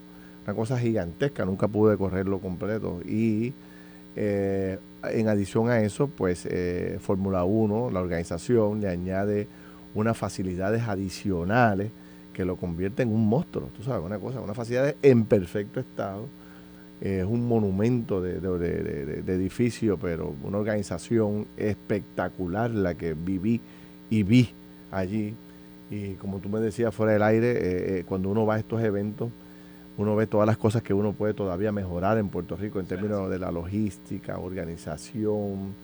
[0.45, 2.99] una cosa gigantesca, nunca pude correrlo completo.
[3.06, 3.53] Y
[4.15, 9.47] eh, en adición a eso, pues eh, Fórmula 1, la organización, le añade
[9.95, 11.91] unas facilidades adicionales
[12.34, 16.27] que lo convierte en un monstruo, tú sabes, una cosa, una facilidad en perfecto estado.
[16.99, 18.38] es un monumento de,
[19.27, 23.62] edificio, pero una organización espectacular la que viví
[24.10, 24.49] y vi
[24.91, 25.36] allí.
[25.93, 28.82] Y como tú me decías fuera del aire, eh, eh, cuando uno va a estos
[28.82, 29.29] eventos,
[29.99, 33.29] uno ve todas las cosas que uno puede todavía mejorar en Puerto Rico en términos
[33.29, 35.75] de la logística, organización.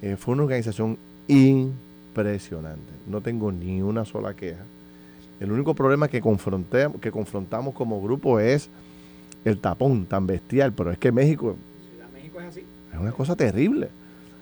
[0.00, 2.92] Eh, fue una organización impresionante.
[3.08, 4.62] No tengo ni una sola queja.
[5.40, 8.70] El único problema que, confronté, que confrontamos como grupo es
[9.44, 11.56] el tapón tan bestial, pero es que México,
[12.14, 12.60] México es, así.
[12.92, 13.88] es una cosa terrible.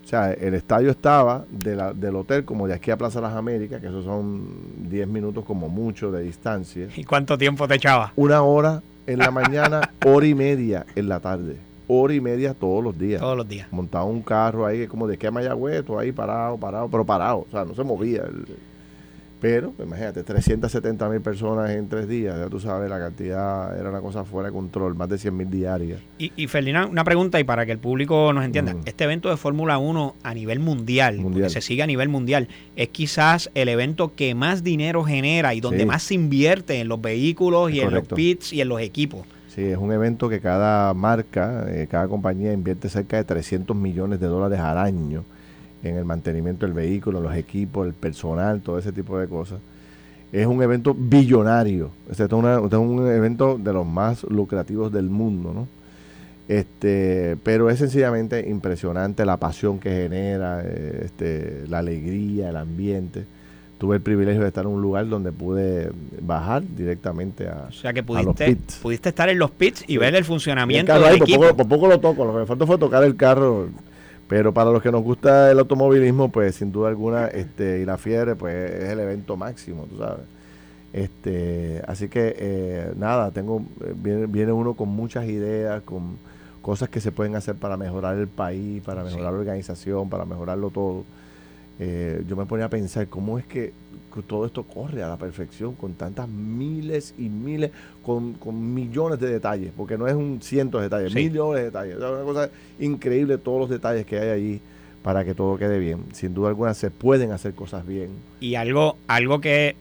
[0.05, 3.87] O sea, el estadio estaba del hotel como de aquí a Plaza Las Américas, que
[3.87, 6.89] esos son 10 minutos como mucho de distancia.
[6.97, 8.13] ¿Y cuánto tiempo te echaba?
[8.17, 11.57] Una hora en la mañana, hora y media en la tarde.
[11.87, 13.21] Hora y media todos los días.
[13.21, 13.69] Todos los días.
[13.73, 17.47] Montaba un carro ahí, como de que a Mayagüez, ahí parado, parado, pero parado.
[17.49, 18.23] O sea, no se movía.
[18.23, 18.47] El,
[19.41, 24.01] pero, imagínate, 370 mil personas en tres días, ya tú sabes, la cantidad era una
[24.01, 26.01] cosa fuera de control, más de 100 mil diarias.
[26.19, 28.83] Y, y Ferdinand, una pregunta y para que el público nos entienda, mm.
[28.85, 31.49] este evento de Fórmula 1 a nivel mundial, mundial.
[31.49, 35.87] se sigue a nivel mundial, es quizás el evento que más dinero genera y donde
[35.87, 39.27] más se invierte en los vehículos y en los pits y en los equipos.
[39.49, 44.21] Sí, es un evento que cada marca, eh, cada compañía invierte cerca de 300 millones
[44.21, 45.25] de dólares al año
[45.83, 49.61] en el mantenimiento del vehículo, los equipos, el personal, todo ese tipo de cosas.
[50.33, 55.81] Es un evento billonario, este es, un evento de los más lucrativos del mundo, ¿no?
[56.47, 63.25] Este, pero es sencillamente impresionante la pasión que genera, este, la alegría, el ambiente.
[63.79, 65.91] Tuve el privilegio de estar en un lugar donde pude
[66.21, 70.25] bajar directamente a, o sea que pudiste, pudiste estar en los pits y ver el
[70.25, 71.55] funcionamiento del equipo.
[71.55, 73.69] Por poco, lo toco, lo que me faltó fue tocar el carro
[74.31, 77.99] Pero para los que nos gusta el automovilismo, pues sin duda alguna, este, y la
[77.99, 80.23] fiebre, pues es el evento máximo, tú sabes.
[80.93, 83.65] Este, así que eh, nada, tengo
[83.97, 86.17] viene, viene, uno con muchas ideas, con
[86.63, 90.71] cosas que se pueden hacer para mejorar el país, para mejorar la organización, para mejorarlo
[90.71, 91.03] todo.
[91.81, 93.73] Eh, yo me ponía a pensar cómo es que
[94.27, 97.71] todo esto corre a la perfección con tantas miles y miles,
[98.05, 98.37] con,
[98.75, 101.97] millones de detalles, porque no es un ciento de detalles, millones de detalles.
[101.97, 104.61] Es una cosa increíble todos los detalles que hay allí
[105.03, 106.05] para que todo quede bien.
[106.13, 108.11] Sin duda alguna se pueden hacer cosas bien.
[108.41, 109.77] Y algo, algo que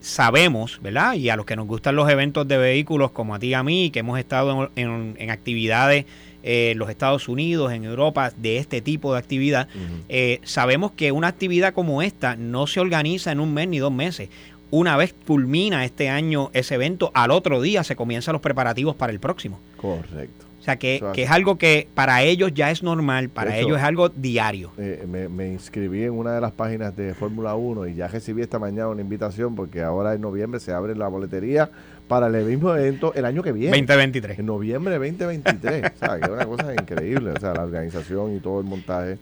[0.00, 1.14] sabemos, ¿verdad?
[1.14, 3.62] Y a los que nos gustan los eventos de vehículos, como a ti y a
[3.62, 6.06] mí, que hemos estado en, en actividades
[6.42, 9.68] en los Estados Unidos, en Europa, de este tipo de actividad,
[10.08, 13.92] eh, sabemos que una actividad como esta no se organiza en un mes ni dos
[13.92, 14.28] meses.
[14.70, 19.12] Una vez culmina este año ese evento, al otro día se comienzan los preparativos para
[19.12, 19.58] el próximo.
[19.76, 20.46] Correcto.
[20.60, 24.10] O sea, que, es algo que para ellos ya es normal, para ellos es algo
[24.10, 24.70] diario.
[24.76, 28.58] Eh, me, inscribí en una de las páginas de Fórmula 1 y ya recibí esta
[28.58, 31.70] mañana una invitación porque ahora en noviembre se abre la boletería
[32.10, 33.70] para el mismo evento el año que viene.
[33.70, 34.40] 2023.
[34.40, 35.92] En noviembre 2023.
[35.94, 37.30] o sea, que es una cosa increíble.
[37.30, 39.16] O sea, la organización y todo el montaje.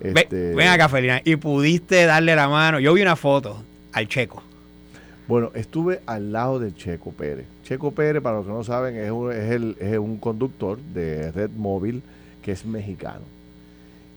[0.00, 0.52] Este...
[0.52, 1.22] Ven acá, Felina.
[1.24, 2.80] Y pudiste darle la mano.
[2.80, 4.42] Yo vi una foto al checo.
[5.28, 7.46] Bueno, estuve al lado de Checo Pérez.
[7.62, 11.30] Checo Pérez, para los que no saben, es un, es el, es un conductor de
[11.30, 12.02] Red Móvil
[12.42, 13.22] que es mexicano.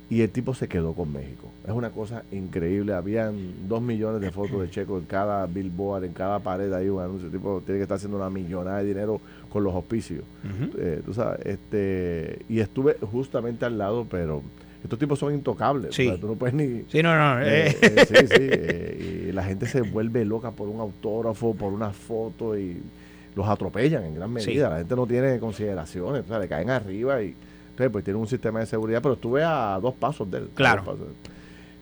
[0.10, 1.52] Y el tipo se quedó con México.
[1.65, 2.93] Es una cosa increíble.
[2.93, 6.72] Habían dos millones de fotos de Checo en cada billboard, en cada pared.
[6.72, 7.26] Hay un anuncio.
[7.26, 10.24] El tipo tiene que estar haciendo una millonada de dinero con los auspicios.
[10.78, 14.41] Eh, tú sabes, este, y estuve justamente al lado, pero
[14.82, 15.93] estos tipos son intocables.
[15.93, 16.10] Sí.
[16.22, 16.84] tú no puedes ni.
[16.88, 17.41] Sí, no, no.
[17.41, 18.06] Eh, eh.
[18.08, 19.30] sí, sí.
[19.30, 22.82] y la gente se vuelve loca por un autógrafo, por una foto y
[23.36, 24.70] los atropellan en gran medida.
[24.70, 26.24] La gente no tiene consideraciones.
[26.24, 27.36] O sea, le caen arriba y.
[27.78, 30.50] Entonces, pues tiene un sistema de seguridad, pero estuve a dos pasos de él.
[30.56, 30.98] Claro.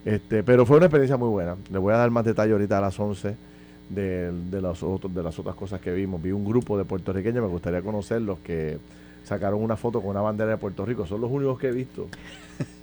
[0.04, 1.56] Este, pero fue una experiencia muy buena.
[1.72, 3.34] Le voy a dar más detalle ahorita a las 11
[3.88, 6.20] de, de, los otros, de las otras cosas que vimos.
[6.20, 8.76] Vi un grupo de puertorriqueños, me gustaría conocerlos, que
[9.26, 11.04] sacaron una foto con una bandera de Puerto Rico.
[11.04, 12.06] Son los únicos que he visto.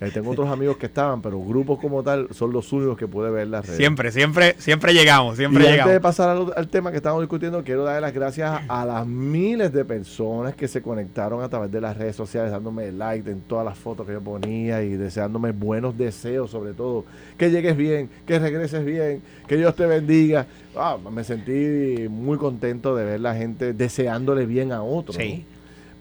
[0.01, 3.32] Eh, tengo otros amigos que estaban, pero grupos como tal son los únicos que pude
[3.32, 3.77] ver en las redes.
[3.77, 5.86] Siempre, siempre, siempre llegamos, siempre y llegamos.
[5.86, 9.71] Antes de pasar al, tema que estamos discutiendo, quiero darle las gracias a las miles
[9.71, 13.65] de personas que se conectaron a través de las redes sociales, dándome like en todas
[13.65, 17.06] las fotos que yo ponía y deseándome buenos deseos, sobre todo.
[17.38, 20.45] Que llegues bien, que regreses bien, que Dios te bendiga.
[20.75, 25.15] Ah, me sentí muy contento de ver la gente deseándole bien a otros.
[25.15, 25.45] Sí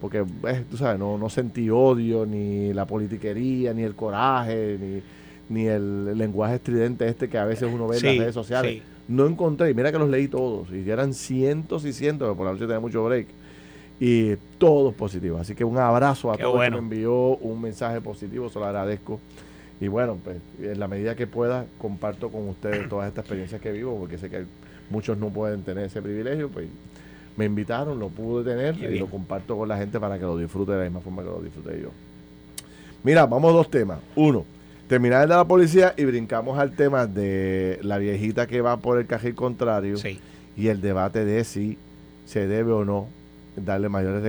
[0.03, 5.01] porque pues, tú sabes, no, no sentí odio, ni la politiquería, ni el coraje, ni,
[5.49, 8.83] ni el, lenguaje estridente este que a veces uno ve en las redes sociales.
[9.07, 12.47] No encontré, y mira que los leí todos, y eran cientos y cientos, porque por
[12.47, 13.29] la noche tenía mucho break,
[14.01, 15.41] y todos positivos.
[15.41, 19.21] Así que un abrazo a todos que me envió un mensaje positivo, se lo agradezco.
[19.81, 23.71] Y bueno, pues en la medida que pueda, comparto con ustedes todas estas experiencias que
[23.71, 24.47] vivo, porque sé que
[24.91, 26.67] muchos no pueden tener ese privilegio, pues
[27.37, 30.73] me invitaron, lo pude tener y lo comparto con la gente para que lo disfrute
[30.73, 31.91] de la misma forma que lo disfruté yo.
[33.03, 33.99] Mira, vamos a dos temas.
[34.15, 34.45] Uno,
[34.89, 38.99] terminar el de la policía y brincamos al tema de la viejita que va por
[38.99, 39.97] el cajil contrario
[40.57, 41.79] y el debate de si
[42.27, 43.09] se debe o no
[43.57, 44.23] darle mayores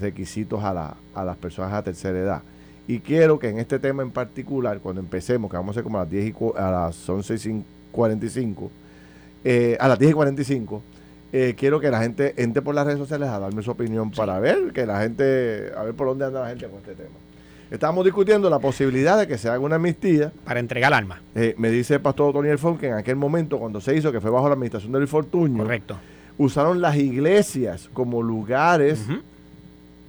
[0.00, 2.42] requisitos a, a las personas a tercera edad.
[2.86, 5.98] Y quiero que en este tema en particular, cuando empecemos, que vamos a hacer como
[5.98, 8.70] a las 10 y, a las 11 y 45,
[9.42, 10.82] eh, a las 10 y 45,
[11.36, 14.38] eh, quiero que la gente entre por las redes sociales a darme su opinión para
[14.38, 17.16] ver, que la gente, a ver por dónde anda la gente con este tema.
[17.72, 20.32] Estamos discutiendo la posibilidad de que se haga una amnistía.
[20.44, 21.20] Para entregar alma.
[21.34, 24.20] Eh, me dice el pastor Tony Elfon que en aquel momento, cuando se hizo, que
[24.20, 25.96] fue bajo la administración del Fortuño, Correcto.
[26.38, 29.04] usaron las iglesias como lugares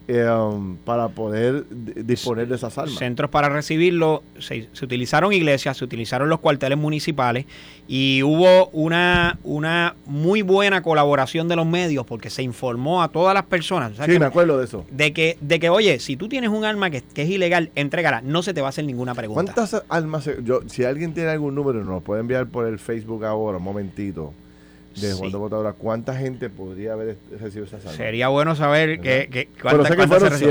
[0.07, 2.93] Em, para poder disponer de esas armas.
[2.93, 7.47] Centros para recibirlo, se, utilizaron iglesias, se utilizaron los cuarteles municipales
[7.87, 13.33] y hubo una, una muy buena colaboración de los medios porque se informó a todas
[13.33, 13.93] las personas.
[14.05, 14.85] sí, me acuerdo de eso.
[14.91, 18.43] De que, de que, oye, si tú tienes un arma que, es ilegal, entrégala, no
[18.43, 19.53] se te va a hacer ninguna pregunta.
[19.55, 20.29] ¿Cuántas armas?
[20.43, 24.33] Yo, si alguien tiene algún número, nos puede enviar por el Facebook ahora, un momentito
[24.95, 27.95] de Juan de ¿cuánta gente podría haber recibido esas armas?
[27.95, 29.95] Sería bueno saber que, que cuántas,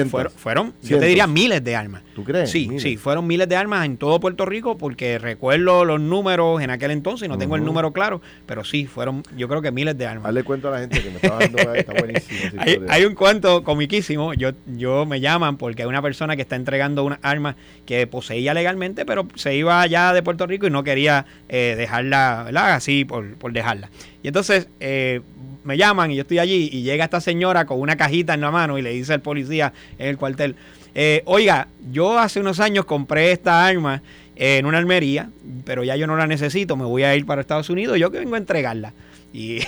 [0.09, 2.03] fueron, fueron, yo te diría miles de armas.
[2.15, 2.51] ¿Tú crees?
[2.51, 6.71] Sí, sí, fueron miles de armas en todo Puerto Rico porque recuerdo los números en
[6.71, 10.07] aquel entonces, no tengo el número claro, pero sí, fueron yo creo que miles de
[10.07, 10.25] armas.
[10.25, 12.39] Dale cuento a la gente que me estaba dando, está buenísimo.
[12.59, 16.57] hay, hay, un cuento comiquísimo, yo, yo me llaman porque hay una persona que está
[16.57, 20.85] entregando una arma que poseía legalmente, pero se iba allá de Puerto Rico y no
[20.85, 22.75] quería eh, dejarla, ¿verdad?
[22.75, 23.91] Así por, por dejarla.
[24.23, 25.21] Y entonces eh,
[25.63, 28.51] me llaman y yo estoy allí y llega esta señora con una cajita en la
[28.51, 30.57] mano y le dice al policía en el cuartel,
[30.93, 34.03] eh, oiga, yo hace unos años compré esta arma
[34.35, 35.31] en una almería,
[35.65, 38.19] pero ya yo no la necesito, me voy a ir para Estados Unidos, yo que
[38.19, 38.93] vengo a entregarla.
[39.35, 39.61] Y,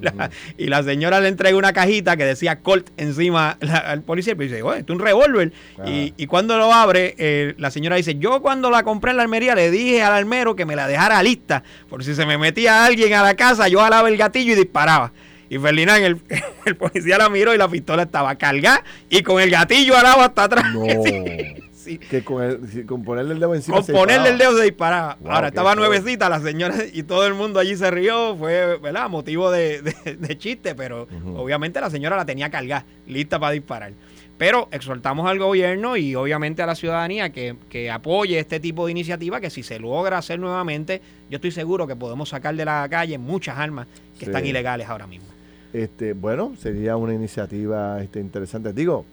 [0.00, 4.36] la, y la señora le entrega una cajita que decía Colt encima al policía y
[4.36, 5.52] dice, oye, es un revólver.
[5.86, 9.24] Y, y, cuando lo abre, eh, la señora dice, yo cuando la compré en la
[9.24, 12.86] almería le dije al almero que me la dejara lista, por si se me metía
[12.86, 15.12] alguien a la casa, yo jalaba el gatillo y disparaba.
[15.50, 16.18] Y Ferdinand, el,
[16.64, 20.44] el, policía la miró y la pistola estaba cargada y con el gatillo alado hasta
[20.44, 20.64] atrás.
[20.72, 20.86] No.
[21.96, 23.78] Que con, el, con, ponerle el dedo encima.
[23.78, 25.16] Con ponerle el dedo se disparaba.
[25.20, 28.36] Wow, Ahora estaba nuevecita la señora y todo el mundo allí se rió.
[28.36, 29.08] Fue, ¿verdad?
[29.08, 31.38] Motivo de, de, de chiste, pero uh -huh.
[31.40, 33.92] obviamente la señora la tenía cargada, lista para disparar.
[34.38, 38.92] Pero exhortamos al gobierno y obviamente a la ciudadanía que, que, apoye este tipo de
[38.92, 42.86] iniciativa, que si se logra hacer nuevamente, yo estoy seguro que podemos sacar de la
[42.88, 44.30] calle muchas armas que sí.
[44.30, 45.26] están ilegales ahora mismo.
[45.72, 48.72] Este, bueno, sería una iniciativa este, interesante.
[48.72, 49.04] Digo,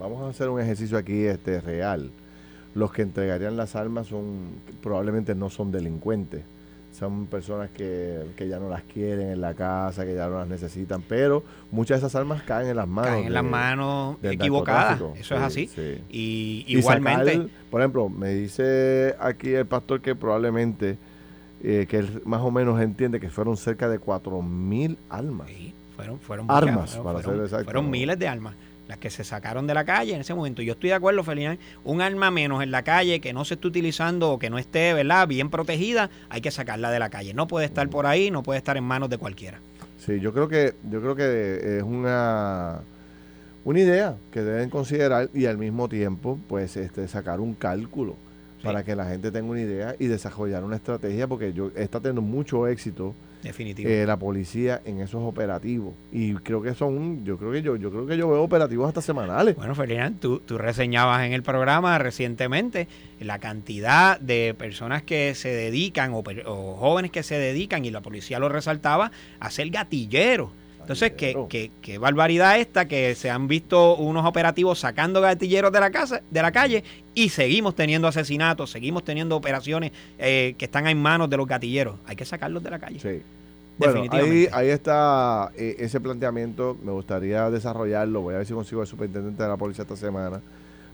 [0.00, 2.10] vamos a hacer un ejercicio aquí este, real.
[2.74, 4.38] Los que entregarían las armas son
[4.82, 6.42] probablemente no son delincuentes.
[6.92, 10.48] Son personas que, que, ya no las quieren en la casa, que ya no las
[10.48, 13.10] necesitan, pero muchas de esas armas caen en las manos.
[13.12, 14.96] Caen en las manos equivocadas.
[14.96, 15.66] Eso sí, es así.
[15.68, 16.02] Sí.
[16.10, 17.32] Y, y igualmente.
[17.32, 20.98] Sacar, por ejemplo, me dice aquí el pastor que probablemente,
[21.62, 25.46] eh, que él más o menos entiende que fueron cerca de 4 mil almas.
[25.48, 27.64] Sí, fueron, fueron armas, muchas, para fueron, ser exacto.
[27.66, 28.54] Fueron miles de armas
[28.90, 30.60] las que se sacaron de la calle en ese momento.
[30.60, 33.68] Yo estoy de acuerdo, Ferdinand, un arma menos en la calle que no se esté
[33.68, 37.32] utilizando o que no esté, ¿verdad?, bien protegida, hay que sacarla de la calle.
[37.32, 39.60] No puede estar por ahí, no puede estar en manos de cualquiera.
[39.96, 42.80] Sí, yo creo que yo creo que es una
[43.64, 48.16] una idea que deben considerar y al mismo tiempo, pues este sacar un cálculo
[48.60, 48.64] sí.
[48.64, 52.22] para que la gente tenga una idea y desarrollar una estrategia porque yo está teniendo
[52.22, 53.88] mucho éxito Definitivo.
[53.88, 57.90] Eh, la policía en esos operativos y creo que son yo creo que yo yo
[57.90, 61.98] creo que yo veo operativos hasta semanales bueno Ferdinand tú, tú reseñabas en el programa
[61.98, 62.86] recientemente
[63.18, 68.02] la cantidad de personas que se dedican o, o jóvenes que se dedican y la
[68.02, 73.46] policía lo resaltaba a ser gatilleros entonces, ¿qué, qué, qué, barbaridad esta que se han
[73.48, 76.82] visto unos operativos sacando gatilleros de la casa, de la calle,
[77.14, 81.96] y seguimos teniendo asesinatos, seguimos teniendo operaciones eh, que están en manos de los gatilleros.
[82.06, 82.98] Hay que sacarlos de la calle.
[82.98, 83.22] Sí.
[83.78, 86.76] Bueno, ahí, ahí está eh, ese planteamiento.
[86.84, 88.20] Me gustaría desarrollarlo.
[88.22, 90.40] Voy a ver si consigo al superintendente de la policía esta semana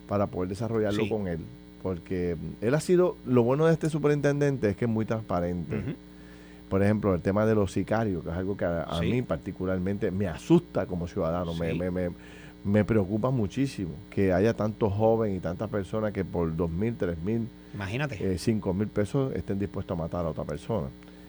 [0.09, 1.09] para poder desarrollarlo sí.
[1.09, 1.40] con él.
[1.83, 5.75] Porque él ha sido, lo bueno de este superintendente es que es muy transparente.
[5.75, 5.96] Uh -huh
[6.68, 9.07] por ejemplo, el tema de los sicarios, que es algo que a, a sí.
[9.07, 11.61] mí particularmente me asusta como ciudadano, sí.
[11.61, 12.11] me, me, me,
[12.64, 17.18] me, preocupa muchísimo que haya tantos jóvenes y tantas personas que por dos mil, tres
[17.18, 20.88] mil, imagínate, eh, cinco mil pesos estén dispuestos a matar a otra persona.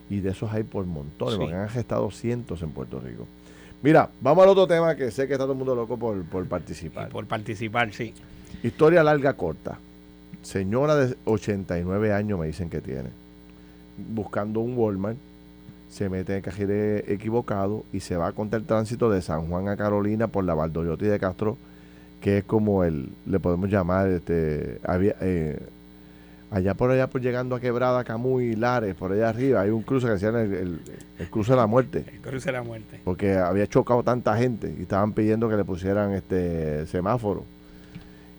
[0.10, 1.40] Y de esos hay por montones, sí.
[1.40, 3.28] porque han gestado cientos en Puerto Rico.
[3.84, 6.48] Mira, vamos al otro tema que sé que está todo el mundo loco por, por
[6.48, 7.10] participar.
[7.10, 8.14] Y por participar, sí.
[8.64, 9.78] Historia larga, corta.
[10.42, 13.10] Señora de 89 años me dicen que tiene
[13.98, 15.18] buscando un Walmart,
[15.90, 16.74] se mete en el cajero
[17.08, 21.06] equivocado y se va contra el tránsito de San Juan a Carolina por la Valdoriotti
[21.06, 21.58] de Castro,
[22.22, 25.60] que es como el, le podemos llamar, este, había, eh,
[26.52, 30.08] allá por allá, por llegando a Quebrada, Camuy, Lares, por allá arriba, hay un cruce
[30.08, 30.82] que decían el, el,
[31.20, 32.06] el, cruce de la muerte.
[32.12, 33.02] El cruce de la muerte.
[33.04, 37.46] Porque había chocado tanta gente y estaban pidiendo que le pusieran este semáforo.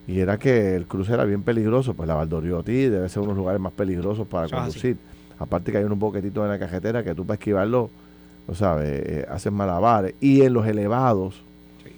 [0.06, 3.34] Y era que el cruce era bien peligroso, pues la Valdoriotti debe ser uno de
[3.34, 4.96] los lugares más peligrosos para Eso conducir.
[4.96, 5.17] Así.
[5.38, 7.90] Aparte que hay unos boquetitos en la cajetera que tú para esquivarlo,
[8.46, 10.14] lo sabes, eh, haces malabares.
[10.20, 11.42] Y en los elevados,
[11.84, 11.90] sí.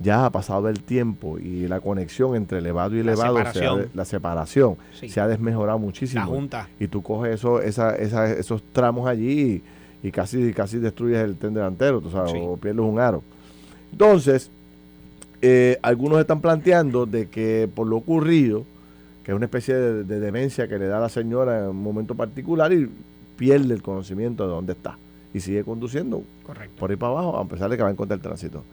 [0.00, 3.84] ya ha pasado el tiempo y la conexión entre elevado y elevado, la separación, se
[3.84, 5.08] ha, la separación sí.
[5.08, 6.20] se ha desmejorado muchísimo.
[6.20, 6.68] La junta.
[6.78, 9.62] Y tú coges eso, esa, esa, esos tramos allí
[10.02, 12.38] y, y, casi, casi destruyes el tren delantero, tú sabes, sí.
[12.40, 13.22] o pierdes un aro.
[13.92, 14.50] Entonces,
[15.46, 18.64] eh, algunos están planteando de que por lo ocurrido,
[19.24, 21.82] que es una especie de, de, demencia que le da a la señora en un
[21.82, 22.88] momento particular y
[23.36, 24.98] pierde el conocimiento de dónde está
[25.32, 26.76] y sigue conduciendo Correcto.
[26.78, 28.64] por ahí para abajo, a pesar de que va en contra del tránsito.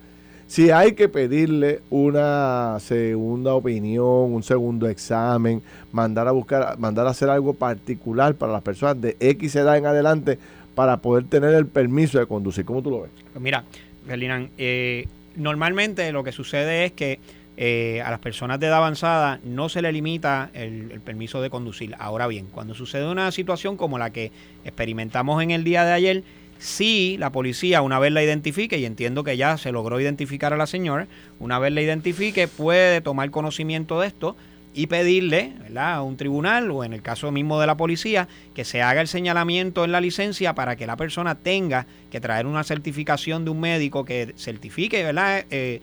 [0.48, 5.62] Si hay que pedirle una segunda opinión, un segundo examen,
[5.94, 9.86] mandar a buscar, mandar a hacer algo particular para las personas de X edad en
[9.86, 10.38] adelante
[10.76, 12.66] para poder tener el permiso de conducir.
[12.66, 13.12] ¿Cómo tú lo ves?
[13.32, 13.64] Pues mira,
[14.06, 17.20] Ferdinand, eh, normalmente lo que sucede es que
[17.64, 21.96] eh, a las personas de edad avanzada no se le limita el, permiso de conducir.
[22.00, 24.32] Ahora bien, cuando sucede una situación como la que
[24.66, 26.24] experimentamos en el día de ayer,
[26.58, 30.58] sí la policía, una vez la identifique, y entiendo que ya se logró identificar a
[30.58, 31.08] la señora,
[31.40, 34.36] una vez la identifique, puede tomar conocimiento de esto
[34.74, 38.82] y pedirle a un tribunal o en el caso mismo de la policía que se
[38.82, 43.46] haga el señalamiento en la licencia para que la persona tenga que traer una certificación
[43.46, 45.46] de un médico que certifique, ¿verdad?
[45.52, 45.82] Eh,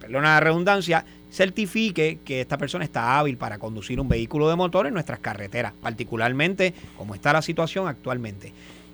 [0.00, 4.86] perdona la redundancia, certifique que esta persona está hábil para conducir un vehículo de motor
[4.86, 8.52] en nuestras carreteras, particularmente como está la situación actualmente.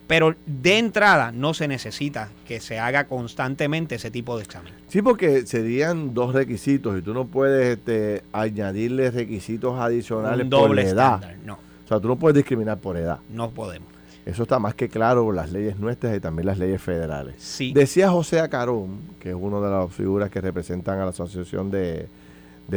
[0.09, 4.73] Pero de entrada no se necesita que se haga constantemente ese tipo de examen.
[4.89, 11.37] Sí, porque serían dos requisitos y tú no puedes este, añadirle requisitos adicionales por edad.
[11.45, 11.55] no.
[11.85, 13.21] O sea, tú no puedes discriminar por edad.
[13.31, 13.92] No podemos.
[14.25, 17.35] Eso está más que claro por las leyes nuestras y también las leyes federales.
[17.39, 17.73] Sí.
[17.73, 22.09] Decía José Acarón, que es una de las figuras que representan a la Asociación de,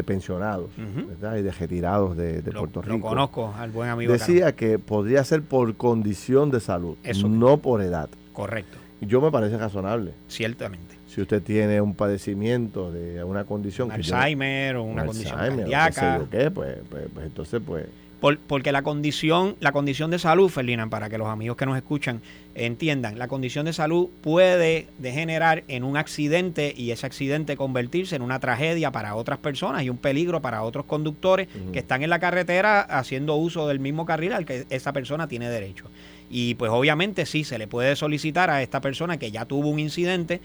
[0.05, 2.97] pensionados y de retirados de, Puerto Rico.
[2.97, 4.11] Lo conozco al buen amigo.
[4.11, 8.09] Decía que podría ser por condición de salud, no por edad.
[8.33, 8.77] Correcto.
[9.01, 10.13] Yo me parece razonable.
[10.27, 10.95] Ciertamente.
[11.07, 13.91] Si usted tiene un padecimiento de una condición...
[13.91, 16.21] Alzheimer o una condición cardíaca.
[16.23, 17.85] O qué, pues, pues, pues entonces pues
[18.19, 22.21] porque la condición, la condición de salud, Ferdinand, para que los amigos que nos escuchan
[22.55, 28.21] entiendan, la condición de salud puede degenerar en un accidente y ese accidente convertirse en
[28.21, 32.19] una tragedia para otras personas y un peligro para otros conductores que están en la
[32.19, 35.85] carretera haciendo uso del mismo carril al que esa persona tiene derecho.
[36.29, 39.79] Y pues obviamente sí, se le puede solicitar a esta persona que ya tuvo un
[39.79, 40.41] incidente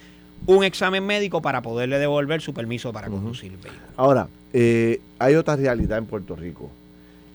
[0.47, 3.83] un examen médico para poderle devolver su permiso para conducir el vehículo.
[3.97, 6.71] Ahora, eh, hay otra realidad en Puerto Rico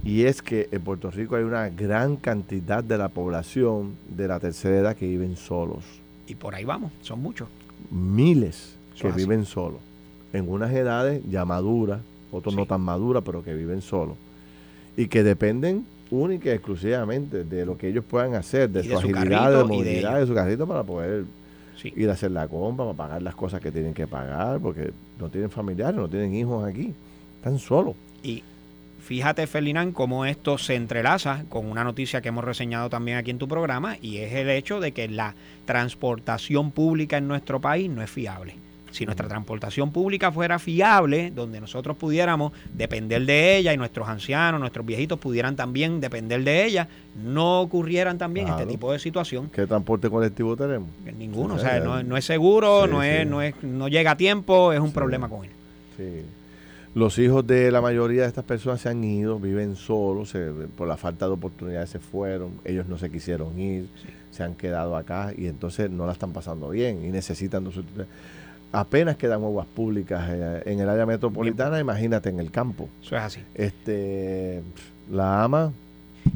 [0.05, 4.39] y es que en Puerto Rico hay una gran cantidad de la población de la
[4.39, 5.83] tercera edad que viven solos.
[6.27, 7.49] Y por ahí vamos, son muchos.
[7.89, 9.79] Miles que viven solos.
[10.31, 12.01] En unas edades ya maduras,
[12.31, 14.15] otros no tan maduras, pero que viven solos.
[14.95, 19.57] Y que dependen única y exclusivamente de lo que ellos puedan hacer, de, su, agilidad,
[19.57, 21.25] de movilidad, de, su carrito para poder
[21.83, 25.29] ir a hacer la compra, para pagar las cosas que tienen que pagar, porque no
[25.29, 26.93] tienen familiares, no tienen hijos aquí,
[27.37, 27.95] están solos.
[28.21, 28.43] Y
[29.05, 33.37] Fíjate, Ferdinand, cómo esto se entrelaza con una noticia que hemos reseñado también aquí en
[33.37, 35.35] tu programa y es el hecho de que la
[35.65, 38.55] transportación pública en nuestro país no es fiable.
[38.89, 44.59] Si nuestra transportación pública fuera fiable, donde nosotros pudiéramos depender de ella y nuestros ancianos,
[44.59, 46.87] nuestros viejitos pudieran también depender de ella,
[47.23, 49.51] no ocurrieran también este tipo de situación.
[49.51, 50.89] ¿Qué transporte colectivo tenemos?
[51.15, 54.79] Ninguno, o sea, no, es seguro, no, Es, no, es, no llega a tiempo, es
[54.79, 55.51] un problema con él.
[55.95, 56.25] Sí.
[56.95, 60.33] Los hijos de la mayoría de estas personas se han ido, viven solos,
[60.77, 63.89] por la falta de oportunidades se fueron, ellos no se quisieron ir,
[64.31, 67.69] se han quedado acá y entonces no la están pasando bien y necesitan...
[68.71, 72.87] Apenas quedan aguas públicas eh, en el área metropolitana, imagínate en el campo.
[73.01, 73.41] Eso es así.
[73.53, 74.63] Este,
[75.11, 75.73] la ama,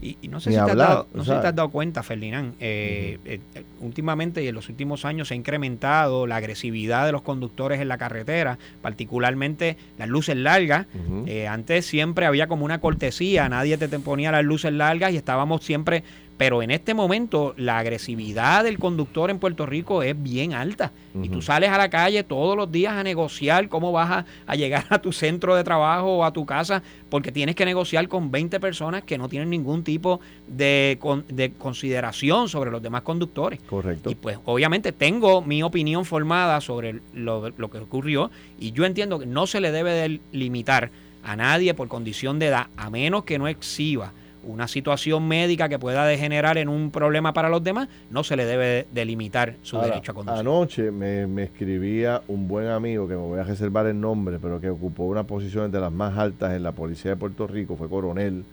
[0.01, 2.55] y, no sé, si, te has dado, no sé si te has dado cuenta, Ferdinand,
[2.59, 3.39] eh, eh,
[3.81, 7.87] últimamente y en los últimos años se ha incrementado la agresividad de los conductores en
[7.87, 10.87] la carretera, particularmente las luces largas.
[11.25, 15.63] Eh, antes siempre había como una cortesía, nadie te ponía las luces largas y estábamos
[15.63, 16.03] siempre
[16.39, 20.93] pero en este momento la agresividad del conductor en Puerto Rico es bien alta.
[21.21, 24.85] Y tú sales a la calle todos los días a negociar cómo vas a, llegar
[24.89, 28.57] a tu centro de trabajo o a tu casa, porque tienes que negociar con 20
[28.61, 33.59] personas que no tienen ningún tipo de, de consideración sobre los demás conductores.
[33.69, 34.09] Correcto.
[34.09, 39.19] Y pues obviamente tengo mi opinión formada sobre lo, lo que ocurrió y yo entiendo
[39.19, 40.89] que no se le debe de limitar
[41.21, 44.13] a nadie por condición de edad, a menos que no exhiba
[44.43, 48.45] una situación médica que pueda degenerar en un problema para los demás, no se le
[48.45, 50.39] debe delimitar su derecho a conducir.
[50.39, 54.69] Anoche me, escribía un buen amigo, que me voy a reservar el nombre, pero que
[54.69, 58.43] ocupó una posición de las más altas en la Policía de Puerto Rico, fue coronel,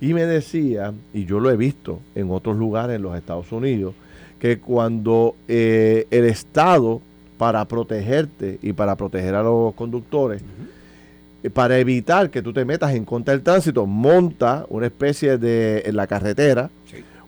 [0.00, 3.94] y me decía, y yo lo he visto en otros lugares en los Estados Unidos,
[4.38, 7.00] que cuando eh, el Estado,
[7.36, 10.42] para protegerte y para proteger a los conductores,
[11.50, 15.96] para evitar que tú te metas en contra del tránsito, monta una especie de, en
[15.96, 16.70] la carretera,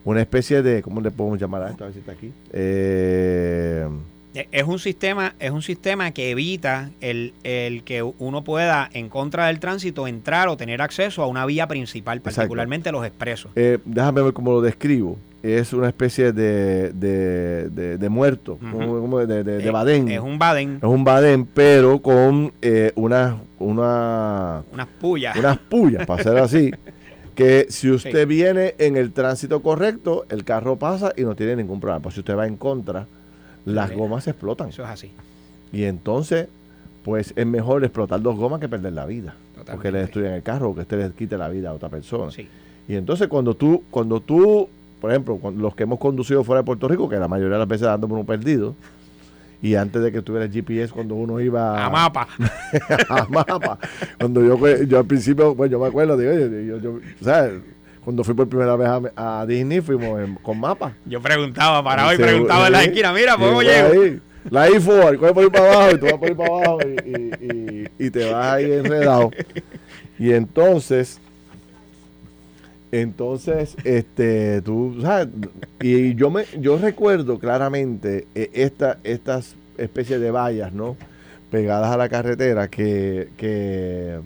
[0.03, 1.83] una especie de, ¿cómo le podemos llamar a esto?
[1.83, 2.31] A ver si está aquí.
[2.51, 3.87] Eh,
[4.33, 9.09] eh, es un sistema, es un sistema que evita el, el, que uno pueda, en
[9.09, 13.51] contra del tránsito, entrar o tener acceso a una vía principal, particularmente los expresos.
[13.55, 20.07] déjame ver cómo lo describo es una especie de, de, de, muerto, de, de, badén.
[20.09, 20.77] Es un badén.
[20.77, 25.35] Es un badén, pero con eh, una, una, unas pullas.
[25.35, 26.71] Unas pullas, para ser así.
[27.35, 31.79] que si usted viene en el tránsito correcto, el carro pasa y no tiene ningún
[31.79, 32.01] problema.
[32.01, 33.07] Pues si usted va en contra,
[33.65, 34.69] las gomas explotan.
[34.69, 35.11] Eso es así.
[35.71, 36.49] Y entonces,
[37.03, 39.35] pues es mejor explotar dos gomas que perder la vida.
[39.65, 42.31] Porque le destruyen el carro o que usted le quite la vida a otra persona.
[42.87, 44.69] Y entonces cuando tú, cuando tú
[45.01, 47.67] por ejemplo, los que hemos conducido fuera de Puerto Rico, que la mayoría de las
[47.67, 48.75] veces andamos uno perdido,
[49.59, 52.27] Y antes de que tuviera GPS, cuando uno iba a mapa,
[53.09, 53.79] a mapa,
[54.19, 56.99] cuando yo, yo al principio, pues yo me acuerdo, digo, yo, yo,
[58.03, 60.93] cuando fui por primera vez a, Disney, fuimos con mapa.
[61.05, 64.19] Yo preguntaba, paraba y preguntaba en la esquina, mira, ¿cómo llego?
[64.49, 68.05] la I4, coge por ir para abajo y tú vas por ir para abajo y,
[68.05, 69.31] y, te vas ahí enredado.
[70.17, 71.19] Y entonces,
[72.91, 75.29] entonces, este, tú, ¿sabes?
[75.79, 80.97] Y yo me, yo recuerdo claramente eh, esta, estas especies de vallas, ¿no?
[81.49, 84.19] Pegadas a la carretera que, que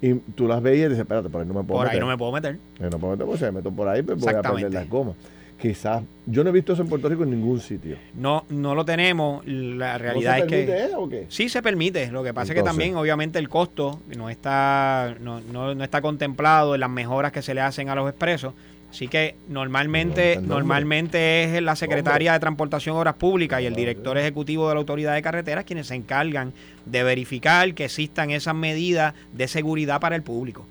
[0.00, 1.90] y tú las veías y dices, espérate, por ahí no me puedo meter.
[1.90, 2.58] Por ahí no me puedo meter.
[2.80, 4.88] no me puedo meter, porque si me meto por ahí, pues voy a perder las
[4.88, 5.16] gomas
[5.60, 7.96] quizás yo no he visto eso en Puerto Rico en ningún sitio.
[8.14, 9.46] No, no lo tenemos.
[9.46, 11.26] La realidad ¿No se permite que eso, o qué?
[11.28, 12.10] sí se permite.
[12.10, 16.02] Lo que pasa es que también, obviamente, el costo no está no, no, no, está
[16.02, 18.54] contemplado en las mejoras que se le hacen a los expresos.
[18.90, 24.66] Así que normalmente, normalmente es la secretaria de Transportación Obras Públicas y el director ejecutivo
[24.68, 26.54] de la Autoridad de Carreteras quienes se encargan
[26.86, 30.64] de verificar que existan esas medidas de seguridad para el público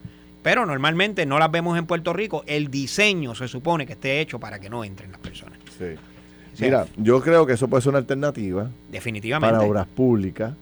[0.48, 2.46] pero normalmente no las vemos en Puerto Rico.
[2.48, 5.60] El diseño se supone que esté hecho para que no entren las personas.
[5.78, 6.64] Sí.
[6.64, 8.70] Mira, yo creo que eso puede ser una alternativa.
[8.90, 9.54] Definitivamente.
[9.54, 10.54] Para obras públicas.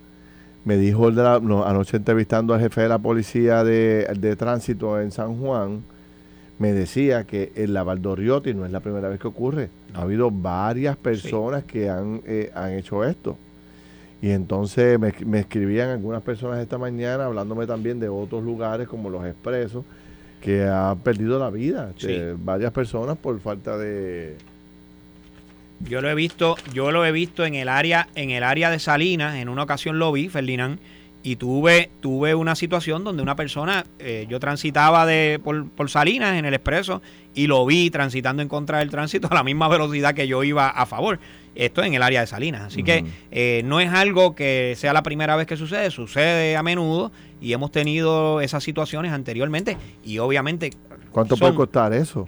[0.63, 5.11] Me dijo el de la, anoche entrevistando al jefe de la policía de, tránsito en
[5.11, 5.83] San Juan,
[6.57, 9.69] me decía que el Lavaldoriotti no es la primera vez que ocurre.
[9.93, 13.37] Ha habido varias personas que han, eh, han hecho esto.
[14.25, 19.23] Y entonces me, escribían algunas personas esta mañana hablándome también de otros lugares como los
[19.23, 19.85] expresos
[20.41, 21.91] que han perdido la vida.
[21.95, 24.35] Este, varias personas por falta de...
[25.81, 28.79] Yo lo he visto, yo lo he visto en el área, en el área de
[28.79, 30.79] Salinas, en una ocasión lo vi, Ferdinand,
[31.25, 36.37] y tuve, tuve una situación donde una persona, eh, yo transitaba de por, por, Salinas
[36.37, 37.01] en el expreso
[37.33, 40.69] y lo vi transitando en contra del tránsito a la misma velocidad que yo iba
[40.69, 41.19] a favor.
[41.55, 42.61] Esto en el área de Salinas.
[42.61, 46.61] Así que eh, no es algo que sea la primera vez que sucede, sucede a
[46.61, 47.11] menudo
[47.41, 50.69] y hemos tenido esas situaciones anteriormente y obviamente...
[51.11, 52.27] ¿Cuánto puede costar eso?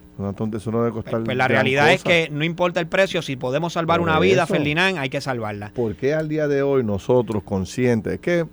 [0.55, 1.23] Eso no debe costar.
[1.23, 4.97] Pues, la realidad es que no importa el precio, si podemos salvar una vida, Ferdinand,
[4.97, 5.71] hay que salvarla.
[5.75, 8.13] ¿Por qué al día de hoy nosotros conscientes?
[8.13, 8.45] Es que,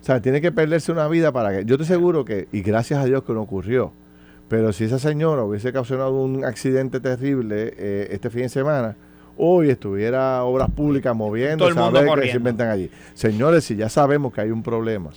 [0.00, 1.64] o sea, tiene que perderse una vida para que.
[1.64, 3.92] Yo te aseguro que, y gracias a Dios que no ocurrió,
[4.48, 8.96] pero si esa señora hubiese causado un accidente terrible eh, este fin de semana,
[9.36, 12.90] hoy estuviera obras públicas moviendo, Todo el mundo que se inventan allí.
[13.14, 15.10] Señores, si ya sabemos que hay un problema,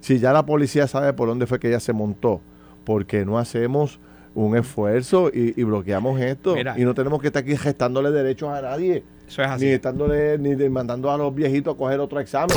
[0.00, 2.40] si ya la policía sabe por dónde fue que ella se montó,
[2.84, 4.00] ¿por qué no hacemos
[4.34, 6.54] un esfuerzo y, bloqueamos esto?
[6.56, 9.02] y no tenemos que estar aquí gestándole derechos a nadie.
[9.26, 9.66] Eso es así.
[9.66, 12.56] Ni, estándole, ni mandando a los viejitos a coger otro examen.